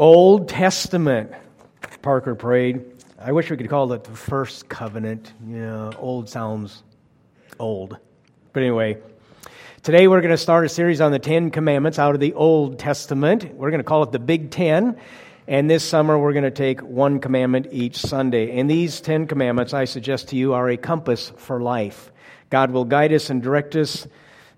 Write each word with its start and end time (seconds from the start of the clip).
Old 0.00 0.48
Testament. 0.48 1.30
Parker 2.00 2.34
prayed. 2.34 2.86
I 3.18 3.32
wish 3.32 3.50
we 3.50 3.58
could 3.58 3.68
call 3.68 3.92
it 3.92 4.02
the 4.02 4.16
first 4.16 4.66
covenant. 4.66 5.34
Old 5.98 6.26
sounds 6.30 6.82
old. 7.58 7.98
But 8.54 8.62
anyway, 8.62 8.96
today 9.82 10.08
we're 10.08 10.22
going 10.22 10.30
to 10.30 10.38
start 10.38 10.64
a 10.64 10.70
series 10.70 11.02
on 11.02 11.12
the 11.12 11.18
Ten 11.18 11.50
Commandments 11.50 11.98
out 11.98 12.14
of 12.14 12.20
the 12.22 12.32
Old 12.32 12.78
Testament. 12.78 13.54
We're 13.54 13.68
going 13.68 13.80
to 13.80 13.84
call 13.84 14.02
it 14.02 14.10
the 14.10 14.18
Big 14.18 14.50
Ten. 14.50 14.96
And 15.46 15.68
this 15.68 15.86
summer 15.86 16.18
we're 16.18 16.32
going 16.32 16.44
to 16.44 16.50
take 16.50 16.80
one 16.80 17.20
commandment 17.20 17.66
each 17.70 17.98
Sunday. 17.98 18.58
And 18.58 18.70
these 18.70 19.02
Ten 19.02 19.26
Commandments, 19.26 19.74
I 19.74 19.84
suggest 19.84 20.28
to 20.28 20.36
you, 20.36 20.54
are 20.54 20.70
a 20.70 20.78
compass 20.78 21.30
for 21.36 21.60
life. 21.60 22.10
God 22.48 22.70
will 22.70 22.86
guide 22.86 23.12
us 23.12 23.28
and 23.28 23.42
direct 23.42 23.76
us 23.76 24.08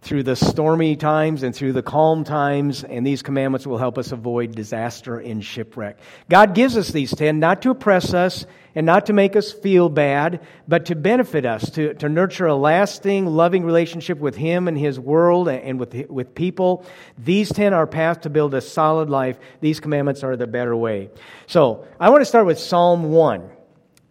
through 0.02 0.24
the 0.24 0.34
stormy 0.34 0.96
times 0.96 1.44
and 1.44 1.54
through 1.54 1.72
the 1.72 1.82
calm 1.82 2.24
times, 2.24 2.82
and 2.82 3.06
these 3.06 3.22
commandments 3.22 3.66
will 3.66 3.78
help 3.78 3.96
us 3.96 4.10
avoid 4.10 4.52
disaster 4.52 5.18
and 5.18 5.44
shipwreck. 5.44 5.96
God 6.28 6.54
gives 6.54 6.76
us 6.76 6.88
these 6.90 7.14
ten 7.14 7.38
not 7.38 7.62
to 7.62 7.70
oppress 7.70 8.12
us 8.12 8.44
and 8.74 8.84
not 8.84 9.06
to 9.06 9.12
make 9.12 9.36
us 9.36 9.52
feel 9.52 9.88
bad, 9.88 10.40
but 10.66 10.86
to 10.86 10.96
benefit 10.96 11.46
us, 11.46 11.70
to, 11.70 11.94
to 11.94 12.08
nurture 12.08 12.46
a 12.46 12.54
lasting, 12.54 13.26
loving 13.26 13.64
relationship 13.64 14.18
with 14.18 14.34
Him 14.34 14.66
and 14.66 14.76
His 14.76 14.98
world 14.98 15.48
and 15.48 15.78
with, 15.78 15.94
with 16.10 16.34
people. 16.34 16.84
These 17.16 17.50
ten 17.50 17.72
are 17.72 17.86
path 17.86 18.22
to 18.22 18.30
build 18.30 18.54
a 18.54 18.60
solid 18.60 19.08
life. 19.08 19.38
These 19.60 19.78
commandments 19.78 20.24
are 20.24 20.36
the 20.36 20.46
better 20.48 20.74
way. 20.74 21.10
So, 21.46 21.86
I 22.00 22.10
want 22.10 22.22
to 22.22 22.26
start 22.26 22.46
with 22.46 22.58
Psalm 22.58 23.12
1. 23.12 23.50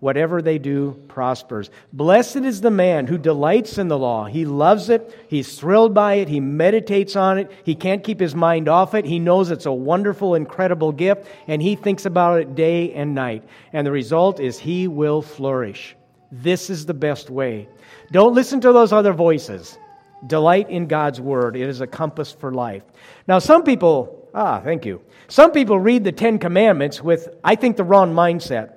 Whatever 0.00 0.40
they 0.40 0.58
do 0.58 0.92
prospers. 1.08 1.70
Blessed 1.92 2.36
is 2.36 2.60
the 2.60 2.70
man 2.70 3.08
who 3.08 3.18
delights 3.18 3.78
in 3.78 3.88
the 3.88 3.98
law. 3.98 4.26
He 4.26 4.44
loves 4.44 4.90
it. 4.90 5.12
He's 5.28 5.58
thrilled 5.58 5.92
by 5.92 6.14
it. 6.14 6.28
He 6.28 6.38
meditates 6.38 7.16
on 7.16 7.36
it. 7.38 7.50
He 7.64 7.74
can't 7.74 8.04
keep 8.04 8.20
his 8.20 8.34
mind 8.34 8.68
off 8.68 8.94
it. 8.94 9.04
He 9.04 9.18
knows 9.18 9.50
it's 9.50 9.66
a 9.66 9.72
wonderful, 9.72 10.36
incredible 10.36 10.92
gift, 10.92 11.26
and 11.48 11.60
he 11.60 11.74
thinks 11.74 12.06
about 12.06 12.40
it 12.40 12.54
day 12.54 12.92
and 12.92 13.12
night. 13.12 13.42
And 13.72 13.84
the 13.84 13.90
result 13.90 14.38
is 14.38 14.56
he 14.56 14.86
will 14.86 15.20
flourish. 15.20 15.96
This 16.30 16.70
is 16.70 16.86
the 16.86 16.94
best 16.94 17.28
way. 17.28 17.68
Don't 18.12 18.34
listen 18.34 18.60
to 18.60 18.72
those 18.72 18.92
other 18.92 19.12
voices. 19.12 19.78
Delight 20.28 20.70
in 20.70 20.86
God's 20.86 21.20
word. 21.20 21.56
It 21.56 21.68
is 21.68 21.80
a 21.80 21.86
compass 21.86 22.30
for 22.30 22.52
life. 22.52 22.84
Now, 23.26 23.38
some 23.40 23.64
people, 23.64 24.28
ah, 24.34 24.60
thank 24.60 24.84
you. 24.84 25.00
Some 25.26 25.50
people 25.50 25.80
read 25.80 26.04
the 26.04 26.12
Ten 26.12 26.38
Commandments 26.38 27.02
with, 27.02 27.28
I 27.42 27.56
think, 27.56 27.76
the 27.76 27.84
wrong 27.84 28.14
mindset. 28.14 28.74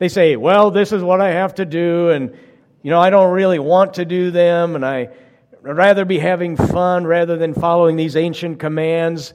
They 0.00 0.08
say, 0.08 0.36
well, 0.36 0.70
this 0.70 0.92
is 0.92 1.02
what 1.02 1.20
I 1.20 1.32
have 1.32 1.54
to 1.56 1.66
do, 1.66 2.08
and, 2.08 2.34
you 2.82 2.90
know, 2.90 2.98
I 2.98 3.10
don't 3.10 3.32
really 3.32 3.58
want 3.58 3.94
to 3.94 4.06
do 4.06 4.30
them, 4.30 4.74
and 4.74 4.84
I 4.84 5.10
rather 5.60 6.06
be 6.06 6.18
having 6.18 6.56
fun 6.56 7.06
rather 7.06 7.36
than 7.36 7.52
following 7.52 7.96
these 7.96 8.16
ancient 8.16 8.58
commands. 8.58 9.34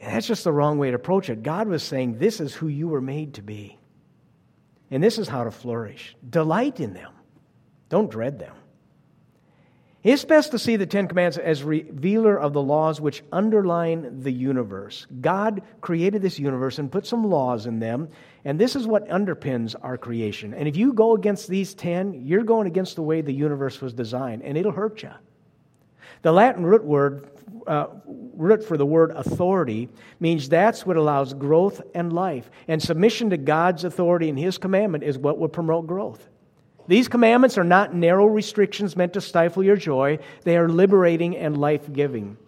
And 0.00 0.14
that's 0.14 0.26
just 0.26 0.44
the 0.44 0.52
wrong 0.52 0.78
way 0.78 0.90
to 0.90 0.96
approach 0.96 1.28
it. 1.28 1.42
God 1.42 1.68
was 1.68 1.82
saying, 1.82 2.16
this 2.16 2.40
is 2.40 2.54
who 2.54 2.68
you 2.68 2.88
were 2.88 3.02
made 3.02 3.34
to 3.34 3.42
be. 3.42 3.78
And 4.90 5.04
this 5.04 5.18
is 5.18 5.28
how 5.28 5.44
to 5.44 5.50
flourish. 5.50 6.16
Delight 6.30 6.80
in 6.80 6.94
them, 6.94 7.12
don't 7.90 8.10
dread 8.10 8.38
them. 8.38 8.54
It's 10.04 10.24
best 10.24 10.52
to 10.52 10.60
see 10.60 10.76
the 10.76 10.86
Ten 10.86 11.08
Commandments 11.08 11.38
as 11.38 11.64
revealer 11.64 12.38
of 12.38 12.52
the 12.52 12.62
laws 12.62 13.00
which 13.00 13.24
underline 13.32 14.20
the 14.22 14.30
universe. 14.30 15.06
God 15.20 15.62
created 15.80 16.22
this 16.22 16.38
universe 16.38 16.78
and 16.78 16.90
put 16.90 17.04
some 17.04 17.24
laws 17.24 17.66
in 17.66 17.80
them, 17.80 18.08
and 18.44 18.60
this 18.60 18.76
is 18.76 18.86
what 18.86 19.08
underpins 19.08 19.74
our 19.82 19.98
creation. 19.98 20.54
And 20.54 20.68
if 20.68 20.76
you 20.76 20.92
go 20.92 21.16
against 21.16 21.48
these 21.48 21.74
ten, 21.74 22.24
you're 22.24 22.44
going 22.44 22.68
against 22.68 22.94
the 22.94 23.02
way 23.02 23.22
the 23.22 23.32
universe 23.32 23.80
was 23.80 23.92
designed, 23.92 24.42
and 24.42 24.56
it'll 24.56 24.70
hurt 24.70 25.02
you. 25.02 25.10
The 26.22 26.32
Latin 26.32 26.64
root 26.64 26.84
word, 26.84 27.30
uh, 27.66 27.88
root 28.06 28.64
for 28.64 28.76
the 28.76 28.86
word 28.86 29.10
authority, 29.10 29.88
means 30.20 30.48
that's 30.48 30.86
what 30.86 30.96
allows 30.96 31.34
growth 31.34 31.82
and 31.96 32.12
life. 32.12 32.50
And 32.68 32.80
submission 32.80 33.30
to 33.30 33.36
God's 33.36 33.82
authority 33.82 34.28
and 34.28 34.38
His 34.38 34.58
commandment 34.58 35.02
is 35.02 35.18
what 35.18 35.38
will 35.38 35.48
promote 35.48 35.88
growth. 35.88 36.28
These 36.88 37.06
commandments 37.08 37.58
are 37.58 37.64
not 37.64 37.94
narrow 37.94 38.26
restrictions 38.26 38.96
meant 38.96 39.12
to 39.12 39.20
stifle 39.20 39.62
your 39.62 39.76
joy, 39.76 40.18
they 40.42 40.56
are 40.56 40.68
liberating 40.68 41.36
and 41.36 41.56
life 41.56 41.92
giving. 41.92 42.38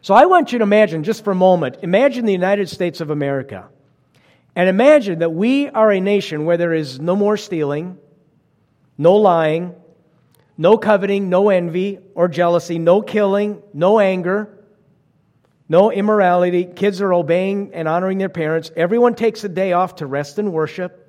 So 0.00 0.14
I 0.14 0.26
want 0.26 0.52
you 0.52 0.58
to 0.58 0.62
imagine, 0.62 1.04
just 1.04 1.22
for 1.22 1.32
a 1.32 1.36
moment, 1.36 1.76
imagine 1.82 2.24
the 2.24 2.32
United 2.32 2.68
States 2.68 3.00
of 3.00 3.10
America. 3.10 3.68
And 4.54 4.70
imagine 4.70 5.18
that 5.18 5.34
we 5.34 5.68
are 5.68 5.92
a 5.92 6.00
nation 6.00 6.46
where 6.46 6.56
there 6.56 6.72
is 6.72 6.98
no 6.98 7.14
more 7.14 7.36
stealing, 7.36 7.98
no 8.96 9.16
lying, 9.16 9.74
no 10.56 10.78
coveting, 10.78 11.28
no 11.28 11.50
envy 11.50 11.98
or 12.14 12.28
jealousy, 12.28 12.78
no 12.78 13.02
killing, 13.02 13.62
no 13.74 13.98
anger, 14.00 14.64
no 15.68 15.92
immorality. 15.92 16.64
Kids 16.64 17.02
are 17.02 17.12
obeying 17.12 17.74
and 17.74 17.86
honoring 17.86 18.16
their 18.16 18.30
parents. 18.30 18.70
Everyone 18.76 19.14
takes 19.14 19.44
a 19.44 19.48
day 19.48 19.72
off 19.72 19.96
to 19.96 20.06
rest 20.06 20.38
and 20.38 20.52
worship. 20.52 21.05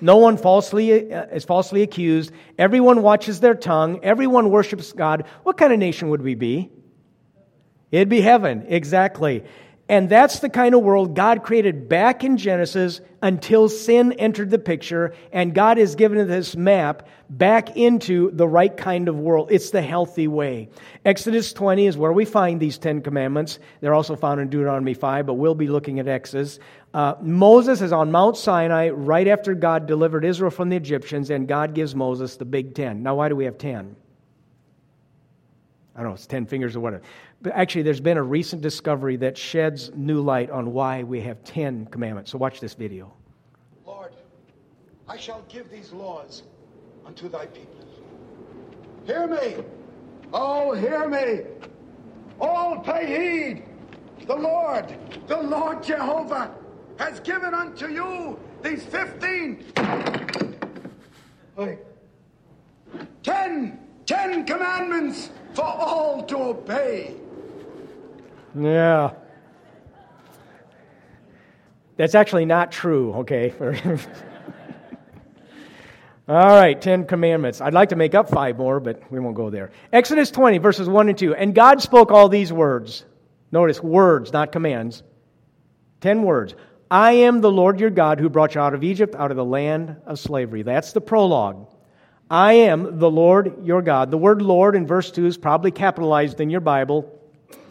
No 0.00 0.16
one 0.18 0.36
falsely 0.36 1.12
uh, 1.12 1.26
is 1.26 1.44
falsely 1.44 1.82
accused. 1.82 2.32
Everyone 2.58 3.02
watches 3.02 3.40
their 3.40 3.54
tongue. 3.54 4.00
Everyone 4.02 4.50
worships 4.50 4.92
God. 4.92 5.26
What 5.42 5.56
kind 5.56 5.72
of 5.72 5.78
nation 5.78 6.10
would 6.10 6.22
we 6.22 6.34
be? 6.34 6.70
It'd 7.90 8.08
be 8.08 8.20
heaven, 8.20 8.66
exactly. 8.68 9.44
And 9.88 10.08
that's 10.08 10.40
the 10.40 10.48
kind 10.48 10.74
of 10.74 10.82
world 10.82 11.14
God 11.14 11.44
created 11.44 11.88
back 11.88 12.24
in 12.24 12.36
Genesis 12.36 13.00
until 13.22 13.68
sin 13.68 14.12
entered 14.14 14.50
the 14.50 14.58
picture, 14.58 15.14
and 15.30 15.54
God 15.54 15.78
has 15.78 15.94
given 15.94 16.26
this 16.26 16.56
map 16.56 17.06
back 17.30 17.76
into 17.76 18.32
the 18.32 18.48
right 18.48 18.76
kind 18.76 19.08
of 19.08 19.16
world. 19.16 19.48
It's 19.52 19.70
the 19.70 19.82
healthy 19.82 20.26
way. 20.26 20.70
Exodus 21.04 21.52
20 21.52 21.86
is 21.86 21.96
where 21.96 22.12
we 22.12 22.24
find 22.24 22.58
these 22.58 22.78
Ten 22.78 23.00
Commandments. 23.00 23.60
They're 23.80 23.94
also 23.94 24.16
found 24.16 24.40
in 24.40 24.48
Deuteronomy 24.48 24.94
5, 24.94 25.24
but 25.24 25.34
we'll 25.34 25.54
be 25.54 25.68
looking 25.68 26.00
at 26.00 26.08
Exodus. 26.08 26.58
Uh, 26.92 27.14
Moses 27.20 27.80
is 27.80 27.92
on 27.92 28.10
Mount 28.10 28.36
Sinai 28.36 28.88
right 28.88 29.28
after 29.28 29.54
God 29.54 29.86
delivered 29.86 30.24
Israel 30.24 30.50
from 30.50 30.68
the 30.68 30.76
Egyptians, 30.76 31.30
and 31.30 31.46
God 31.46 31.74
gives 31.74 31.94
Moses 31.94 32.34
the 32.34 32.44
Big 32.44 32.74
Ten. 32.74 33.04
Now, 33.04 33.14
why 33.14 33.28
do 33.28 33.36
we 33.36 33.44
have 33.44 33.56
ten? 33.56 33.94
I 35.96 36.00
don't 36.00 36.10
know, 36.10 36.14
it's 36.14 36.26
10 36.26 36.44
fingers 36.44 36.76
or 36.76 36.80
whatever. 36.80 37.02
But 37.42 37.52
actually, 37.52 37.82
there's 37.82 38.00
been 38.00 38.16
a 38.16 38.22
recent 38.22 38.62
discovery 38.62 39.16
that 39.16 39.36
sheds 39.36 39.90
new 39.94 40.20
light 40.20 40.50
on 40.50 40.72
why 40.72 41.02
we 41.02 41.20
have 41.20 41.44
10 41.44 41.86
commandments. 41.86 42.30
So 42.32 42.38
watch 42.38 42.60
this 42.60 42.74
video. 42.74 43.12
Lord, 43.84 44.12
I 45.06 45.16
shall 45.16 45.44
give 45.48 45.70
these 45.70 45.92
laws 45.92 46.42
unto 47.04 47.28
thy 47.28 47.46
people. 47.46 47.86
Hear 49.06 49.26
me. 49.28 49.64
Oh, 50.32 50.72
hear 50.72 51.08
me. 51.08 51.42
All 52.40 52.80
pay 52.80 53.06
heed. 53.06 53.62
The 54.26 54.34
Lord, 54.34 54.96
the 55.28 55.40
Lord 55.40 55.82
Jehovah, 55.82 56.52
has 56.98 57.20
given 57.20 57.54
unto 57.54 57.86
you 57.86 58.40
these 58.62 58.82
15. 58.84 59.64
Wait. 61.56 61.78
10, 63.22 63.78
10 64.06 64.46
commandments 64.46 65.30
for 65.54 65.64
all 65.64 66.22
to 66.24 66.36
obey. 66.36 67.14
Yeah. 68.54 69.14
That's 71.96 72.14
actually 72.14 72.44
not 72.44 72.70
true, 72.72 73.14
okay? 73.14 73.54
All 76.28 76.36
right, 76.36 76.80
Ten 76.80 77.06
Commandments. 77.06 77.60
I'd 77.60 77.72
like 77.72 77.90
to 77.90 77.96
make 77.96 78.14
up 78.14 78.28
five 78.28 78.58
more, 78.58 78.80
but 78.80 79.00
we 79.12 79.20
won't 79.20 79.36
go 79.36 79.48
there. 79.48 79.70
Exodus 79.92 80.30
20, 80.30 80.58
verses 80.58 80.88
1 80.88 81.08
and 81.08 81.16
2. 81.16 81.34
And 81.34 81.54
God 81.54 81.80
spoke 81.80 82.10
all 82.10 82.28
these 82.28 82.52
words. 82.52 83.04
Notice 83.52 83.80
words, 83.80 84.32
not 84.32 84.50
commands. 84.50 85.04
Ten 86.00 86.22
words. 86.22 86.54
I 86.90 87.12
am 87.12 87.40
the 87.40 87.50
Lord 87.50 87.80
your 87.80 87.90
God 87.90 88.20
who 88.20 88.28
brought 88.28 88.54
you 88.54 88.60
out 88.60 88.74
of 88.74 88.84
Egypt, 88.84 89.14
out 89.14 89.30
of 89.30 89.36
the 89.36 89.44
land 89.44 89.96
of 90.04 90.18
slavery. 90.18 90.62
That's 90.62 90.92
the 90.92 91.00
prologue. 91.00 91.68
I 92.28 92.54
am 92.54 92.98
the 92.98 93.10
Lord 93.10 93.64
your 93.64 93.82
God. 93.82 94.10
The 94.10 94.18
word 94.18 94.42
Lord 94.42 94.74
in 94.74 94.86
verse 94.86 95.10
2 95.12 95.26
is 95.26 95.38
probably 95.38 95.70
capitalized 95.70 96.40
in 96.40 96.50
your 96.50 96.60
Bible. 96.60 97.12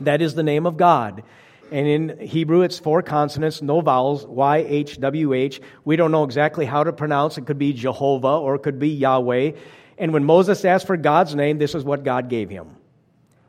That 0.02 0.22
is 0.22 0.36
the 0.36 0.44
name 0.44 0.66
of 0.66 0.78
God. 0.78 1.24
And 1.72 1.88
in 1.88 2.20
Hebrew, 2.20 2.62
it's 2.62 2.78
four 2.78 3.02
consonants, 3.02 3.62
no 3.62 3.82
vowels, 3.82 4.26
Y, 4.26 4.58
H, 4.58 5.00
W, 5.00 5.34
H. 5.34 5.62
We 5.84 5.96
don't 5.96 6.12
know 6.12 6.24
exactly 6.24 6.66
how 6.66 6.84
to 6.84 6.94
pronounce. 6.94 7.38
It 7.38 7.46
could 7.46 7.58
be 7.58 7.74
Jehovah 7.74 8.28
or 8.28 8.56
it 8.56 8.60
could 8.64 8.80
be 8.80 8.90
Yahweh. 8.90 9.54
And 9.98 10.14
when 10.14 10.24
Moses 10.24 10.64
asked 10.64 10.86
for 10.86 10.98
God's 10.98 11.34
name, 11.36 11.58
this 11.58 11.74
is 11.74 11.84
what 11.84 12.04
God 12.04 12.30
gave 12.30 12.50
him, 12.50 12.76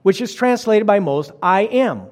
which 0.03 0.21
is 0.21 0.35
translated 0.35 0.87
by 0.87 1.01
most, 1.01 1.33
I 1.43 1.63
am, 1.63 2.07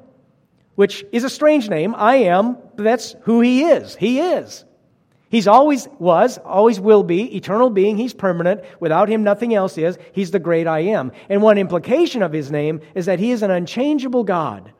which 0.75 1.05
is 1.13 1.25
a 1.25 1.31
strange 1.31 1.71
name. 1.71 1.95
I 1.95 2.17
am, 2.17 2.59
but 2.77 2.83
that's 2.83 3.15
who 3.23 3.41
he 3.41 3.65
is. 3.65 3.95
He 3.95 4.21
is. 4.21 4.65
He's 5.35 5.49
always 5.49 5.89
was, 5.99 6.39
always 6.39 6.79
will 6.79 7.03
be, 7.03 7.37
eternal 7.37 7.69
being. 7.69 7.97
He's 7.97 8.15
permanent. 8.15 8.61
Without 8.79 9.09
him, 9.09 9.25
nothing 9.25 9.53
else 9.53 9.77
is. 9.77 9.99
He's 10.13 10.31
the 10.31 10.39
great 10.39 10.69
I 10.69 10.79
am. 10.79 11.11
And 11.29 11.43
one 11.43 11.59
implication 11.59 12.23
of 12.23 12.33
his 12.33 12.53
name 12.53 12.81
is 12.95 13.07
that 13.07 13.19
he 13.19 13.33
is 13.33 13.43
an 13.43 13.51
unchangeable 13.51 14.23
God. 14.23 14.73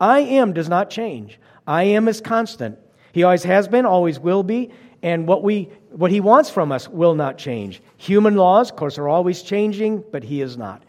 I 0.00 0.20
am 0.20 0.52
does 0.52 0.68
not 0.68 0.90
change. 0.90 1.40
I 1.66 1.82
am 1.82 2.06
is 2.06 2.20
constant. 2.20 2.78
He 3.10 3.24
always 3.24 3.42
has 3.42 3.66
been, 3.66 3.84
always 3.84 4.20
will 4.20 4.44
be, 4.44 4.70
and 5.02 5.26
what 5.26 5.42
we 5.42 5.70
what 5.90 6.12
he 6.12 6.20
wants 6.20 6.50
from 6.50 6.70
us 6.70 6.88
will 6.88 7.16
not 7.16 7.36
change. 7.36 7.82
Human 7.96 8.36
laws, 8.36 8.70
of 8.70 8.76
course, 8.76 8.98
are 8.98 9.08
always 9.08 9.42
changing, 9.42 10.04
but 10.12 10.22
he 10.22 10.40
is 10.40 10.56
not. 10.56 10.84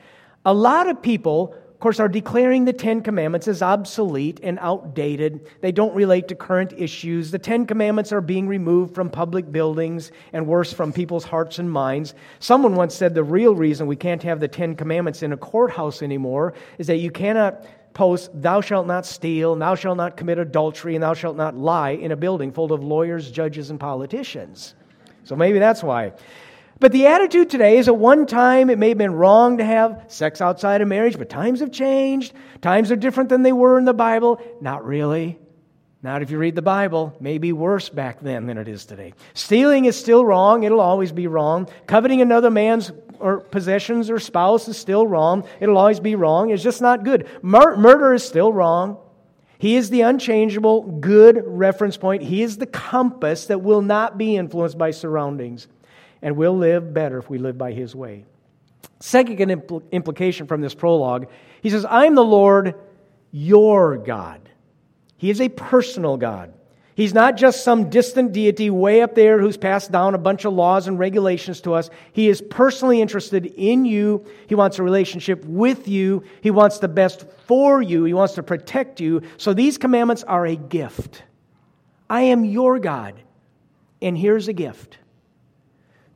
A 0.46 0.54
lot 0.54 0.88
of 0.88 1.02
people 1.02 1.56
of 1.78 1.82
course, 1.82 2.00
are 2.00 2.10
declaring 2.10 2.66
the 2.66 2.74
Ten 2.74 3.02
Commandments 3.02 3.48
as 3.48 3.62
obsolete 3.62 4.40
and 4.42 4.58
outdated. 4.58 5.48
They 5.62 5.72
don't 5.72 5.94
relate 5.94 6.28
to 6.30 6.36
current 6.36 6.74
issues. 6.76 7.30
The 7.30 7.38
Ten 7.38 7.68
Commandments 7.68 8.12
are 8.12 8.20
being 8.20 8.48
removed 8.48 8.96
from 8.96 9.12
public 9.12 9.52
buildings 9.52 10.12
and 10.34 10.48
worse, 10.48 10.74
from 10.74 10.92
people's 10.92 11.24
hearts 11.24 11.60
and 11.60 11.72
minds. 11.72 12.16
Someone 12.40 12.74
once 12.74 12.96
said 12.96 13.14
the 13.14 13.24
real 13.24 13.54
reason 13.54 13.86
we 13.86 13.96
can't 13.96 14.24
have 14.24 14.40
the 14.40 14.48
Ten 14.48 14.76
Commandments 14.76 15.22
in 15.22 15.34
a 15.34 15.38
courthouse 15.38 16.02
anymore 16.02 16.56
is 16.80 16.88
that 16.88 16.98
you 16.98 17.12
cannot 17.12 17.64
post, 17.94 18.32
Thou 18.34 18.60
shalt 18.60 18.88
not 18.88 19.06
steal, 19.06 19.56
Thou 19.56 19.76
shalt 19.76 19.98
not 19.98 20.18
commit 20.18 20.40
adultery, 20.40 20.96
and 20.96 21.04
Thou 21.04 21.14
shalt 21.14 21.38
not 21.38 21.56
lie 21.56 21.92
in 21.92 22.12
a 22.12 22.16
building 22.16 22.52
full 22.52 22.74
of 22.74 22.84
lawyers, 22.84 23.30
judges, 23.30 23.70
and 23.70 23.80
politicians. 23.80 24.74
So 25.26 25.36
maybe 25.36 25.60
that's 25.60 25.84
why. 25.84 26.14
But 26.80 26.92
the 26.92 27.08
attitude 27.08 27.50
today 27.50 27.78
is 27.78 27.88
at 27.88 27.98
one 27.98 28.28
time 28.28 28.70
it 28.70 28.78
may 28.78 28.90
have 28.90 28.98
been 28.98 29.14
wrong 29.14 29.58
to 29.58 29.66
have 29.66 30.06
sex 30.08 30.42
outside 30.42 30.82
of 30.82 30.88
marriage, 30.88 31.18
but 31.18 31.30
times 31.30 31.62
have 31.62 31.72
changed. 31.72 32.34
Times 32.62 32.92
are 32.92 32.96
different 32.96 33.30
than 33.30 33.42
they 33.42 33.52
were 33.52 33.80
in 33.80 33.86
the 33.86 33.94
Bible. 33.94 34.40
Not 34.62 34.86
really. 34.86 35.40
Not 36.04 36.22
if 36.22 36.30
you 36.30 36.38
read 36.38 36.54
the 36.54 36.62
Bible. 36.62 37.16
Maybe 37.20 37.52
worse 37.52 37.90
back 37.90 38.20
then 38.20 38.46
than 38.46 38.60
it 38.60 38.68
is 38.68 38.86
today. 38.86 39.14
Stealing 39.34 39.86
is 39.86 39.98
still 39.98 40.24
wrong. 40.24 40.64
It'll 40.64 40.80
always 40.80 41.12
be 41.12 41.26
wrong. 41.26 41.68
Coveting 41.88 42.22
another 42.22 42.52
man's 42.52 42.92
or 43.20 43.40
possessions 43.40 44.12
or 44.12 44.20
spouse 44.20 44.68
is 44.68 44.78
still 44.78 45.08
wrong. 45.08 45.48
It'll 45.60 45.78
always 45.80 46.00
be 46.00 46.14
wrong. 46.14 46.52
It's 46.52 46.62
just 46.62 46.82
not 46.82 47.04
good. 47.04 47.28
Mur- 47.42 47.76
murder 47.76 48.14
is 48.14 48.24
still 48.24 48.54
wrong. 48.54 49.00
He 49.58 49.76
is 49.76 49.90
the 49.90 50.02
unchangeable, 50.02 50.84
good 50.84 51.42
reference 51.44 51.98
point. 51.98 52.22
He 52.22 52.44
is 52.44 52.58
the 52.58 52.68
compass 52.68 53.48
that 53.48 53.64
will 53.64 53.82
not 53.82 54.20
be 54.20 54.38
influenced 54.38 54.78
by 54.78 54.92
surroundings 54.92 55.68
and 56.28 56.36
we'll 56.36 56.58
live 56.58 56.94
better 56.94 57.18
if 57.20 57.30
we 57.30 57.38
live 57.38 57.58
by 57.58 57.72
his 57.72 57.96
way. 57.96 58.26
Second 59.00 59.38
impl- 59.38 59.82
implication 59.94 60.46
from 60.46 60.60
this 60.60 60.76
prologue, 60.76 61.28
he 61.62 61.70
says, 61.70 61.86
I'm 61.90 62.16
the 62.16 62.26
Lord 62.26 62.76
your 63.32 63.96
God. 63.98 64.42
He 65.16 65.30
is 65.30 65.40
a 65.40 65.48
personal 65.48 66.18
God. 66.18 66.54
He's 66.96 67.14
not 67.14 67.38
just 67.38 67.64
some 67.64 67.90
distant 67.90 68.34
deity 68.34 68.70
way 68.70 69.02
up 69.02 69.16
there 69.16 69.40
who's 69.40 69.56
passed 69.56 69.90
down 69.90 70.16
a 70.16 70.18
bunch 70.18 70.44
of 70.44 70.52
laws 70.52 70.90
and 70.90 71.00
regulations 71.00 71.62
to 71.62 71.74
us. 71.76 71.90
He 72.12 72.28
is 72.28 72.42
personally 72.42 73.00
interested 73.00 73.46
in 73.46 73.86
you. 73.86 74.26
He 74.48 74.56
wants 74.56 74.80
a 74.80 74.84
relationship 74.84 75.46
with 75.46 75.88
you. 75.88 76.26
He 76.42 76.52
wants 76.52 76.80
the 76.80 76.90
best 76.90 77.26
for 77.46 77.82
you. 77.82 78.04
He 78.04 78.14
wants 78.14 78.34
to 78.34 78.44
protect 78.44 79.00
you. 79.00 79.22
So 79.38 79.54
these 79.54 79.78
commandments 79.78 80.24
are 80.24 80.46
a 80.46 80.58
gift. 80.58 81.24
I 82.10 82.24
am 82.24 82.44
your 82.44 82.80
God, 82.80 83.14
and 84.02 84.18
here's 84.18 84.50
a 84.50 84.54
gift. 84.54 84.98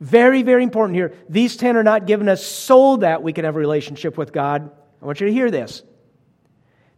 Very, 0.02 0.42
very 0.42 0.64
important 0.64 0.96
here. 0.96 1.14
These 1.28 1.56
10 1.56 1.76
are 1.76 1.84
not 1.84 2.08
given 2.08 2.28
us 2.28 2.44
so 2.44 2.96
that 2.96 3.22
we 3.22 3.32
can 3.32 3.44
have 3.44 3.54
a 3.54 3.58
relationship 3.60 4.18
with 4.18 4.32
God. 4.32 4.68
I 5.00 5.06
want 5.06 5.20
you 5.20 5.28
to 5.28 5.32
hear 5.32 5.48
this. 5.48 5.84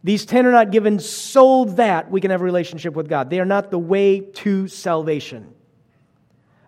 These 0.03 0.25
10 0.25 0.47
are 0.47 0.51
not 0.51 0.71
given 0.71 0.97
so 0.97 1.65
that 1.65 2.09
we 2.09 2.19
can 2.19 2.31
have 2.31 2.41
a 2.41 2.43
relationship 2.43 2.95
with 2.95 3.07
God. 3.07 3.29
They 3.29 3.39
are 3.39 3.45
not 3.45 3.69
the 3.69 3.77
way 3.77 4.21
to 4.21 4.67
salvation. 4.67 5.53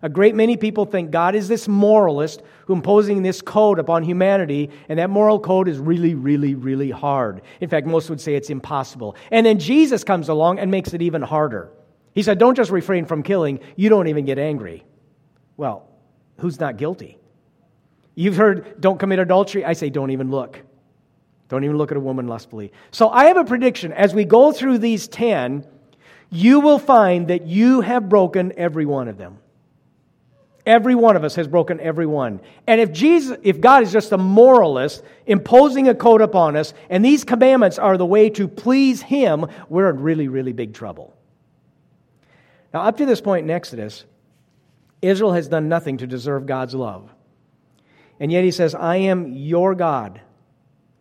A 0.00 0.08
great 0.08 0.36
many 0.36 0.56
people 0.56 0.84
think 0.84 1.10
God 1.10 1.34
is 1.34 1.48
this 1.48 1.66
moralist 1.66 2.40
who 2.66 2.72
imposing 2.72 3.24
this 3.24 3.42
code 3.42 3.80
upon 3.80 4.04
humanity, 4.04 4.70
and 4.88 5.00
that 5.00 5.10
moral 5.10 5.40
code 5.40 5.66
is 5.66 5.80
really, 5.80 6.14
really, 6.14 6.54
really 6.54 6.92
hard. 6.92 7.42
In 7.60 7.68
fact, 7.68 7.84
most 7.84 8.08
would 8.10 8.20
say 8.20 8.36
it's 8.36 8.48
impossible. 8.48 9.16
And 9.32 9.44
then 9.44 9.58
Jesus 9.58 10.04
comes 10.04 10.28
along 10.28 10.60
and 10.60 10.70
makes 10.70 10.94
it 10.94 11.02
even 11.02 11.22
harder. 11.22 11.72
He 12.14 12.22
said, 12.22 12.38
Don't 12.38 12.54
just 12.54 12.70
refrain 12.70 13.06
from 13.06 13.24
killing, 13.24 13.58
you 13.74 13.88
don't 13.88 14.06
even 14.06 14.24
get 14.24 14.38
angry. 14.38 14.84
Well, 15.56 15.87
who's 16.38 16.58
not 16.58 16.76
guilty? 16.76 17.18
You've 18.14 18.36
heard, 18.36 18.80
don't 18.80 18.98
commit 18.98 19.18
adultery. 19.18 19.64
I 19.64 19.74
say, 19.74 19.90
don't 19.90 20.10
even 20.10 20.30
look. 20.30 20.60
Don't 21.48 21.64
even 21.64 21.76
look 21.76 21.90
at 21.90 21.96
a 21.96 22.00
woman 22.00 22.26
lustfully. 22.26 22.72
So 22.90 23.08
I 23.08 23.26
have 23.26 23.36
a 23.36 23.44
prediction. 23.44 23.92
As 23.92 24.14
we 24.14 24.24
go 24.24 24.52
through 24.52 24.78
these 24.78 25.08
10, 25.08 25.66
you 26.30 26.60
will 26.60 26.78
find 26.78 27.28
that 27.28 27.46
you 27.46 27.80
have 27.80 28.08
broken 28.08 28.52
every 28.56 28.86
one 28.86 29.08
of 29.08 29.16
them. 29.16 29.38
Every 30.66 30.94
one 30.94 31.16
of 31.16 31.24
us 31.24 31.34
has 31.36 31.48
broken 31.48 31.80
every 31.80 32.04
one. 32.04 32.40
And 32.66 32.78
if 32.78 32.92
Jesus, 32.92 33.38
if 33.42 33.58
God 33.58 33.82
is 33.82 33.90
just 33.90 34.12
a 34.12 34.18
moralist 34.18 35.02
imposing 35.24 35.88
a 35.88 35.94
code 35.94 36.20
upon 36.20 36.56
us, 36.56 36.74
and 36.90 37.02
these 37.02 37.24
commandments 37.24 37.78
are 37.78 37.96
the 37.96 38.04
way 38.04 38.28
to 38.30 38.46
please 38.46 39.00
Him, 39.00 39.46
we're 39.70 39.88
in 39.88 40.02
really, 40.02 40.28
really 40.28 40.52
big 40.52 40.74
trouble. 40.74 41.16
Now, 42.74 42.82
up 42.82 42.98
to 42.98 43.06
this 43.06 43.22
point 43.22 43.44
in 43.44 43.50
Exodus, 43.50 44.04
Israel 45.02 45.32
has 45.32 45.48
done 45.48 45.68
nothing 45.68 45.98
to 45.98 46.06
deserve 46.06 46.46
God's 46.46 46.74
love. 46.74 47.12
And 48.20 48.32
yet 48.32 48.44
he 48.44 48.50
says, 48.50 48.74
I 48.74 48.96
am 48.96 49.32
your 49.32 49.74
God. 49.74 50.20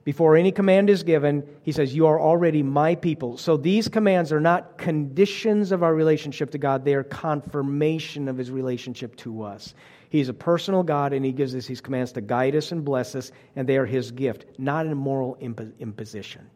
Before 0.03 0.37
any 0.37 0.53
command 0.53 0.89
is 0.89 1.03
given, 1.03 1.43
he 1.63 1.73
says, 1.73 1.93
You 1.93 2.07
are 2.07 2.17
already 2.17 2.63
my 2.63 2.95
people. 2.95 3.37
So 3.37 3.57
these 3.57 3.89
commands 3.89 4.31
are 4.31 4.39
not 4.39 4.77
conditions 4.77 5.73
of 5.73 5.83
our 5.83 5.93
relationship 5.93 6.51
to 6.51 6.57
God, 6.57 6.85
they 6.85 6.93
are 6.93 7.03
confirmation 7.03 8.29
of 8.29 8.37
his 8.37 8.49
relationship 8.49 9.15
to 9.17 9.43
us. 9.43 9.73
He's 10.09 10.29
a 10.29 10.33
personal 10.33 10.83
God, 10.83 11.11
and 11.11 11.25
he 11.25 11.33
gives 11.33 11.53
us 11.53 11.65
these 11.65 11.81
commands 11.81 12.13
to 12.13 12.21
guide 12.21 12.55
us 12.55 12.71
and 12.71 12.85
bless 12.85 13.15
us, 13.15 13.33
and 13.57 13.67
they 13.67 13.75
are 13.75 13.85
his 13.85 14.11
gift, 14.11 14.45
not 14.57 14.87
a 14.87 14.95
moral 14.95 15.35
imposition. 15.41 16.49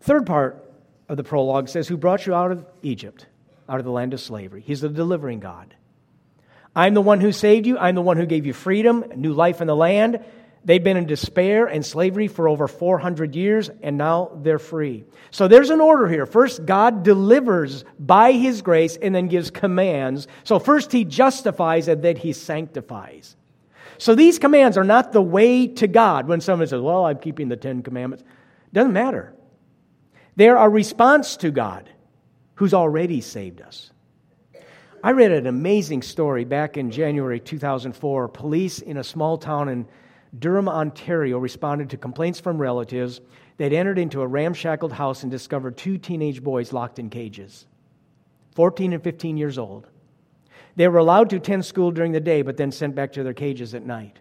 Third 0.00 0.24
part 0.24 0.72
of 1.08 1.16
the 1.16 1.24
prologue 1.24 1.68
says, 1.68 1.88
Who 1.88 1.96
brought 1.96 2.26
you 2.26 2.34
out 2.34 2.52
of 2.52 2.64
Egypt, 2.82 3.26
out 3.68 3.80
of 3.80 3.84
the 3.84 3.90
land 3.90 4.14
of 4.14 4.20
slavery? 4.20 4.62
He's 4.64 4.82
the 4.82 4.88
delivering 4.88 5.40
God. 5.40 5.74
I'm 6.74 6.94
the 6.94 7.02
one 7.02 7.20
who 7.20 7.32
saved 7.32 7.66
you. 7.66 7.78
I'm 7.78 7.94
the 7.94 8.02
one 8.02 8.16
who 8.16 8.26
gave 8.26 8.46
you 8.46 8.52
freedom, 8.52 9.04
new 9.16 9.32
life 9.32 9.60
in 9.60 9.66
the 9.66 9.76
land. 9.76 10.24
They've 10.64 10.82
been 10.82 10.98
in 10.98 11.06
despair 11.06 11.66
and 11.66 11.84
slavery 11.84 12.28
for 12.28 12.46
over 12.46 12.68
400 12.68 13.34
years, 13.34 13.70
and 13.82 13.96
now 13.96 14.30
they're 14.42 14.58
free. 14.58 15.04
So 15.30 15.48
there's 15.48 15.70
an 15.70 15.80
order 15.80 16.06
here. 16.06 16.26
First, 16.26 16.66
God 16.66 17.02
delivers 17.02 17.84
by 17.98 18.32
His 18.32 18.60
grace 18.60 18.96
and 18.96 19.14
then 19.14 19.28
gives 19.28 19.50
commands. 19.50 20.28
So 20.44 20.58
first, 20.58 20.92
He 20.92 21.04
justifies 21.04 21.88
and 21.88 22.02
then 22.02 22.16
He 22.16 22.34
sanctifies. 22.34 23.36
So 23.96 24.14
these 24.14 24.38
commands 24.38 24.76
are 24.76 24.84
not 24.84 25.12
the 25.12 25.22
way 25.22 25.66
to 25.66 25.86
God. 25.86 26.28
When 26.28 26.40
someone 26.40 26.68
says, 26.68 26.80
Well, 26.80 27.06
I'm 27.06 27.18
keeping 27.18 27.48
the 27.48 27.56
Ten 27.56 27.82
Commandments, 27.82 28.24
doesn't 28.72 28.92
matter. 28.92 29.34
They're 30.36 30.56
a 30.56 30.68
response 30.68 31.38
to 31.38 31.50
God 31.50 31.88
who's 32.56 32.74
already 32.74 33.22
saved 33.22 33.62
us. 33.62 33.92
I 35.02 35.12
read 35.12 35.32
an 35.32 35.46
amazing 35.46 36.02
story 36.02 36.44
back 36.44 36.76
in 36.76 36.90
January 36.90 37.40
2004. 37.40 38.28
Police 38.28 38.80
in 38.80 38.98
a 38.98 39.04
small 39.04 39.38
town 39.38 39.70
in 39.70 39.86
Durham, 40.38 40.68
Ontario 40.68 41.38
responded 41.38 41.88
to 41.90 41.96
complaints 41.96 42.38
from 42.38 42.58
relatives. 42.58 43.22
They'd 43.56 43.72
entered 43.72 43.98
into 43.98 44.20
a 44.20 44.26
ramshackled 44.26 44.92
house 44.92 45.22
and 45.22 45.32
discovered 45.32 45.78
two 45.78 45.96
teenage 45.96 46.42
boys 46.42 46.74
locked 46.74 46.98
in 46.98 47.08
cages, 47.08 47.66
14 48.54 48.92
and 48.92 49.02
15 49.02 49.38
years 49.38 49.56
old. 49.56 49.88
They 50.76 50.86
were 50.86 50.98
allowed 50.98 51.30
to 51.30 51.36
attend 51.36 51.64
school 51.64 51.90
during 51.90 52.12
the 52.12 52.20
day, 52.20 52.42
but 52.42 52.58
then 52.58 52.70
sent 52.70 52.94
back 52.94 53.12
to 53.12 53.22
their 53.22 53.32
cages 53.32 53.74
at 53.74 53.86
night. 53.86 54.18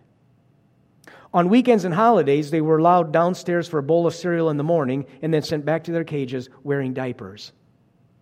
On 1.34 1.50
weekends 1.50 1.84
and 1.84 1.94
holidays, 1.94 2.52
they 2.52 2.62
were 2.62 2.78
allowed 2.78 3.12
downstairs 3.12 3.68
for 3.68 3.80
a 3.80 3.84
bowl 3.84 4.08
of 4.08 4.16
cereal 4.16 4.50
in 4.50 4.56
the 4.56 4.64
morning 4.64 5.06
and 5.22 5.34
then 5.34 5.44
sent 5.44 5.66
back 5.66 5.84
to 5.84 5.92
their 5.92 6.06
cages 6.06 6.50
wearing 6.64 6.94
diapers, 6.94 7.52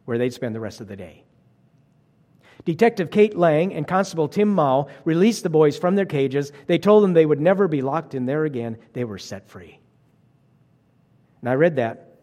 where 0.05 0.17
they'd 0.17 0.33
spend 0.33 0.55
the 0.55 0.59
rest 0.59 0.81
of 0.81 0.87
the 0.87 0.95
day. 0.95 1.23
Detective 2.67 3.09
Kate 3.11 3.37
Lang 3.37 3.73
and 3.73 3.87
Constable 3.87 4.27
Tim 4.27 4.49
Mao 4.49 4.89
released 5.05 5.43
the 5.43 5.49
boys 5.49 5.77
from 5.77 5.95
their 5.95 6.05
cages. 6.05 6.51
They 6.65 6.77
told 6.77 7.01
them 7.01 7.13
they 7.13 7.25
would 7.25 7.39
never 7.39 7.69
be 7.69 7.81
locked 7.81 8.13
in 8.13 8.25
there 8.25 8.43
again. 8.43 8.77
They 8.91 9.05
were 9.05 9.17
set 9.17 9.47
free. 9.47 9.79
And 11.39 11.49
I 11.49 11.53
read 11.53 11.77
that, 11.77 12.17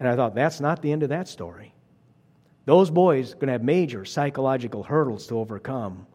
and 0.00 0.08
I 0.08 0.16
thought, 0.16 0.34
that's 0.34 0.60
not 0.60 0.82
the 0.82 0.90
end 0.90 1.04
of 1.04 1.10
that 1.10 1.28
story. 1.28 1.72
Those 2.64 2.90
boys 2.90 3.30
are 3.30 3.34
going 3.36 3.46
to 3.46 3.52
have 3.52 3.62
major 3.62 4.04
psychological 4.04 4.82
hurdles 4.82 5.28
to 5.28 5.38
overcome. 5.38 6.08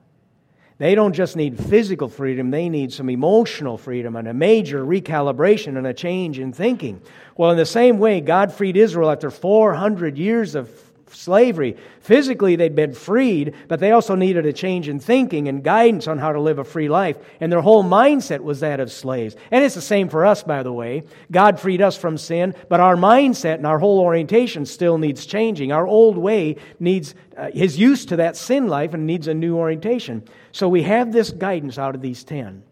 They 0.78 0.94
don't 0.94 1.14
just 1.14 1.38
need 1.38 1.58
physical 1.58 2.10
freedom, 2.10 2.52
they 2.52 2.68
need 2.68 2.92
some 2.92 3.10
emotional 3.10 3.78
freedom 3.78 4.18
and 4.18 4.28
a 4.28 4.34
major 4.34 4.84
recalibration 4.84 5.78
and 5.78 5.88
a 5.88 5.94
change 5.94 6.40
in 6.40 6.52
thinking. 6.52 7.02
Well, 7.38 7.52
in 7.52 7.58
the 7.58 7.66
same 7.66 8.00
way, 8.00 8.20
God 8.20 8.52
freed 8.52 8.76
Israel 8.76 9.10
after 9.10 9.32
400 9.32 10.18
years 10.18 10.56
of 10.56 10.87
slavery. 11.14 11.78
Physically, 12.02 12.56
they'd 12.56 12.76
been 12.76 12.94
freed, 12.94 13.54
but 13.68 13.80
they 13.80 13.92
also 13.92 14.16
needed 14.16 14.46
a 14.46 14.54
change 14.54 14.88
in 14.88 15.00
thinking 15.00 15.48
and 15.48 15.64
guidance 15.64 16.08
on 16.08 16.18
how 16.18 16.32
to 16.32 16.40
live 16.40 16.60
a 16.60 16.64
free 16.64 16.90
life. 16.90 17.18
And 17.40 17.52
their 17.52 17.62
whole 17.62 17.84
mindset 17.84 18.42
was 18.42 18.60
that 18.60 18.80
of 18.80 18.92
slaves. 18.92 19.36
And 19.52 19.64
it's 19.64 19.76
the 19.76 19.82
same 19.82 20.10
for 20.10 20.26
us, 20.26 20.44
by 20.44 20.64
the 20.64 20.74
way. 20.74 21.04
God 21.32 21.60
freed 21.60 21.82
us 21.82 21.98
from 21.98 22.18
sin, 22.18 22.56
but 22.70 22.80
our 22.80 22.96
mindset 22.96 23.56
and 23.56 23.68
our 23.68 23.80
whole 23.80 24.00
orientation 24.00 24.66
still 24.66 24.98
needs 24.98 25.26
changing. 25.26 25.72
Our 25.72 25.88
old 25.88 26.18
way 26.18 26.58
needs 26.80 27.16
uh, 27.38 27.50
is 27.54 27.78
used 27.78 28.10
to 28.10 28.16
that 28.18 28.36
sin 28.36 28.68
life 28.68 28.94
and 28.94 29.06
needs 29.06 29.28
a 29.28 29.34
new 29.34 29.58
orientation. 29.58 30.24
So 30.52 30.68
we 30.68 30.84
have 30.84 31.12
this 31.12 31.32
guidance 31.32 31.78
out 31.78 31.96
of 31.96 32.02
these 32.02 32.24
10. 32.24 32.64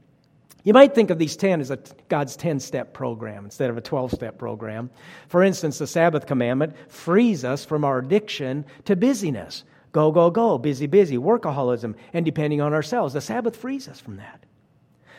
You 0.66 0.74
might 0.74 0.96
think 0.96 1.12
of 1.12 1.20
these 1.20 1.36
10 1.38 1.62
as 1.62 1.70
a, 1.70 1.78
God's 2.10 2.36
10 2.36 2.60
step 2.60 2.92
program 2.92 3.46
instead 3.46 3.70
of 3.70 3.78
a 3.78 3.82
12 3.82 4.12
step 4.12 4.40
program. 4.40 4.90
For 5.28 5.44
instance, 5.44 5.78
the 5.78 5.86
Sabbath 5.86 6.26
commandment 6.26 6.76
frees 6.92 7.46
us 7.46 7.64
from 7.64 7.86
our 7.86 8.00
addiction 8.00 8.66
to 8.86 8.96
busyness. 8.96 9.64
Go, 9.92 10.12
go, 10.12 10.32
go, 10.32 10.58
busy, 10.58 10.88
busy, 10.88 11.18
workaholism, 11.18 11.94
and 12.14 12.26
depending 12.26 12.62
on 12.62 12.74
ourselves. 12.74 13.14
The 13.14 13.22
Sabbath 13.22 13.56
frees 13.56 13.88
us 13.88 14.00
from 14.00 14.18
that. 14.18 14.44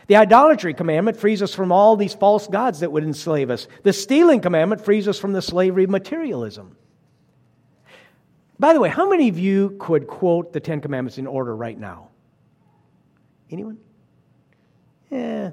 The 0.08 0.16
idolatry 0.16 0.74
commandment 0.74 1.16
frees 1.16 1.40
us 1.42 1.54
from 1.54 1.70
all 1.70 1.96
these 1.96 2.12
false 2.12 2.48
gods 2.48 2.80
that 2.80 2.90
would 2.90 3.04
enslave 3.04 3.48
us. 3.48 3.68
The 3.84 3.92
stealing 3.92 4.40
commandment 4.40 4.84
frees 4.84 5.06
us 5.06 5.18
from 5.18 5.32
the 5.32 5.42
slavery 5.42 5.84
of 5.84 5.90
materialism. 5.90 6.76
By 8.58 8.72
the 8.72 8.80
way, 8.80 8.88
how 8.88 9.08
many 9.08 9.28
of 9.28 9.38
you 9.38 9.76
could 9.78 10.08
quote 10.08 10.52
the 10.52 10.60
Ten 10.60 10.80
Commandments 10.80 11.18
in 11.18 11.28
order 11.28 11.54
right 11.54 11.78
now? 11.78 12.08
Anyone? 13.48 13.78
Yeah, 15.10 15.50
there 15.50 15.52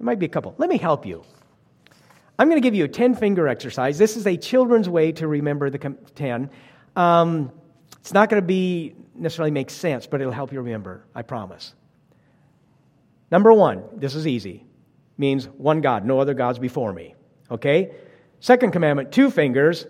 might 0.00 0.18
be 0.18 0.26
a 0.26 0.30
couple. 0.30 0.54
Let 0.58 0.68
me 0.68 0.78
help 0.78 1.06
you. 1.06 1.24
I'm 2.38 2.48
going 2.48 2.60
to 2.60 2.64
give 2.64 2.74
you 2.74 2.84
a 2.84 2.88
10 2.88 3.16
finger 3.16 3.48
exercise. 3.48 3.98
This 3.98 4.16
is 4.16 4.26
a 4.26 4.36
children's 4.36 4.88
way 4.88 5.10
to 5.12 5.26
remember 5.26 5.70
the 5.70 5.96
10. 6.14 6.50
Um, 6.94 7.50
it's 7.98 8.12
not 8.12 8.28
going 8.28 8.40
to 8.40 8.46
be 8.46 8.94
necessarily 9.14 9.50
make 9.50 9.70
sense, 9.70 10.06
but 10.06 10.20
it'll 10.20 10.32
help 10.32 10.52
you 10.52 10.60
remember, 10.60 11.04
I 11.14 11.22
promise. 11.22 11.74
Number 13.30 13.52
one, 13.52 13.82
this 13.94 14.14
is 14.14 14.26
easy. 14.26 14.64
Means 15.16 15.46
one 15.46 15.80
God, 15.80 16.04
no 16.04 16.20
other 16.20 16.34
gods 16.34 16.58
before 16.58 16.92
me. 16.92 17.14
Okay? 17.50 17.92
Second 18.40 18.70
commandment, 18.70 19.10
two 19.10 19.30
fingers, 19.30 19.86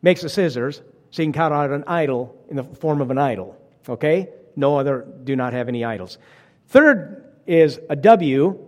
makes 0.00 0.22
the 0.22 0.28
scissors, 0.28 0.82
so 1.10 1.22
you 1.22 1.26
can 1.26 1.32
cut 1.32 1.52
out 1.52 1.70
an 1.70 1.84
idol 1.86 2.34
in 2.48 2.56
the 2.56 2.64
form 2.64 3.00
of 3.02 3.10
an 3.10 3.18
idol. 3.18 3.56
Okay? 3.88 4.30
No 4.56 4.78
other, 4.78 5.06
do 5.22 5.36
not 5.36 5.52
have 5.52 5.68
any 5.68 5.84
idols. 5.84 6.18
Third 6.68 7.31
is 7.46 7.78
a 7.88 7.96
W, 7.96 8.58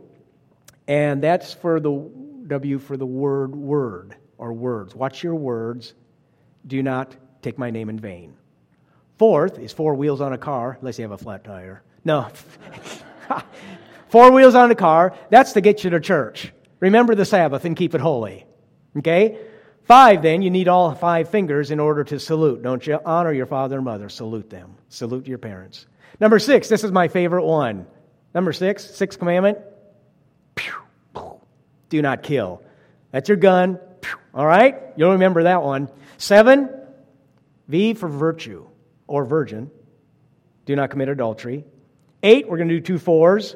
and 0.86 1.22
that's 1.22 1.54
for 1.54 1.80
the 1.80 2.10
W 2.46 2.78
for 2.78 2.96
the 2.96 3.06
word 3.06 3.54
word 3.54 4.16
or 4.38 4.52
words. 4.52 4.94
Watch 4.94 5.22
your 5.22 5.34
words. 5.34 5.94
Do 6.66 6.82
not 6.82 7.14
take 7.42 7.58
my 7.58 7.70
name 7.70 7.88
in 7.88 7.98
vain. 7.98 8.34
Fourth 9.18 9.58
is 9.58 9.72
four 9.72 9.94
wheels 9.94 10.20
on 10.20 10.32
a 10.32 10.38
car, 10.38 10.76
unless 10.80 10.98
you 10.98 11.02
have 11.02 11.12
a 11.12 11.18
flat 11.18 11.44
tire. 11.44 11.82
No. 12.04 12.28
four 14.08 14.32
wheels 14.32 14.54
on 14.54 14.70
a 14.70 14.74
car, 14.74 15.16
that's 15.30 15.52
to 15.52 15.60
get 15.60 15.84
you 15.84 15.90
to 15.90 16.00
church. 16.00 16.52
Remember 16.80 17.14
the 17.14 17.24
Sabbath 17.24 17.64
and 17.64 17.76
keep 17.76 17.94
it 17.94 18.00
holy. 18.00 18.44
Okay? 18.98 19.38
Five, 19.84 20.22
then, 20.22 20.42
you 20.42 20.50
need 20.50 20.66
all 20.66 20.94
five 20.94 21.28
fingers 21.28 21.70
in 21.70 21.78
order 21.78 22.04
to 22.04 22.18
salute. 22.18 22.62
Don't 22.62 22.86
you 22.86 22.98
honor 23.04 23.32
your 23.32 23.46
father 23.46 23.76
and 23.76 23.84
mother? 23.84 24.08
Salute 24.08 24.50
them. 24.50 24.74
Salute 24.88 25.26
your 25.26 25.38
parents. 25.38 25.86
Number 26.20 26.38
six, 26.38 26.68
this 26.68 26.84
is 26.84 26.90
my 26.90 27.08
favorite 27.08 27.44
one. 27.44 27.86
Number 28.34 28.52
six, 28.52 28.84
sixth 28.84 29.18
commandment 29.18 29.58
do 31.94 32.02
not 32.02 32.24
kill. 32.24 32.60
That's 33.12 33.28
your 33.28 33.36
gun. 33.36 33.78
All 34.34 34.44
right? 34.44 34.82
You'll 34.96 35.12
remember 35.12 35.44
that 35.44 35.62
one. 35.62 35.88
Seven, 36.18 36.68
V 37.68 37.94
for 37.94 38.08
virtue 38.08 38.66
or 39.06 39.24
virgin. 39.24 39.70
Do 40.66 40.74
not 40.74 40.90
commit 40.90 41.08
adultery. 41.08 41.64
Eight, 42.22 42.48
we're 42.48 42.56
going 42.56 42.68
to 42.68 42.74
do 42.74 42.80
two 42.80 42.98
fours. 42.98 43.54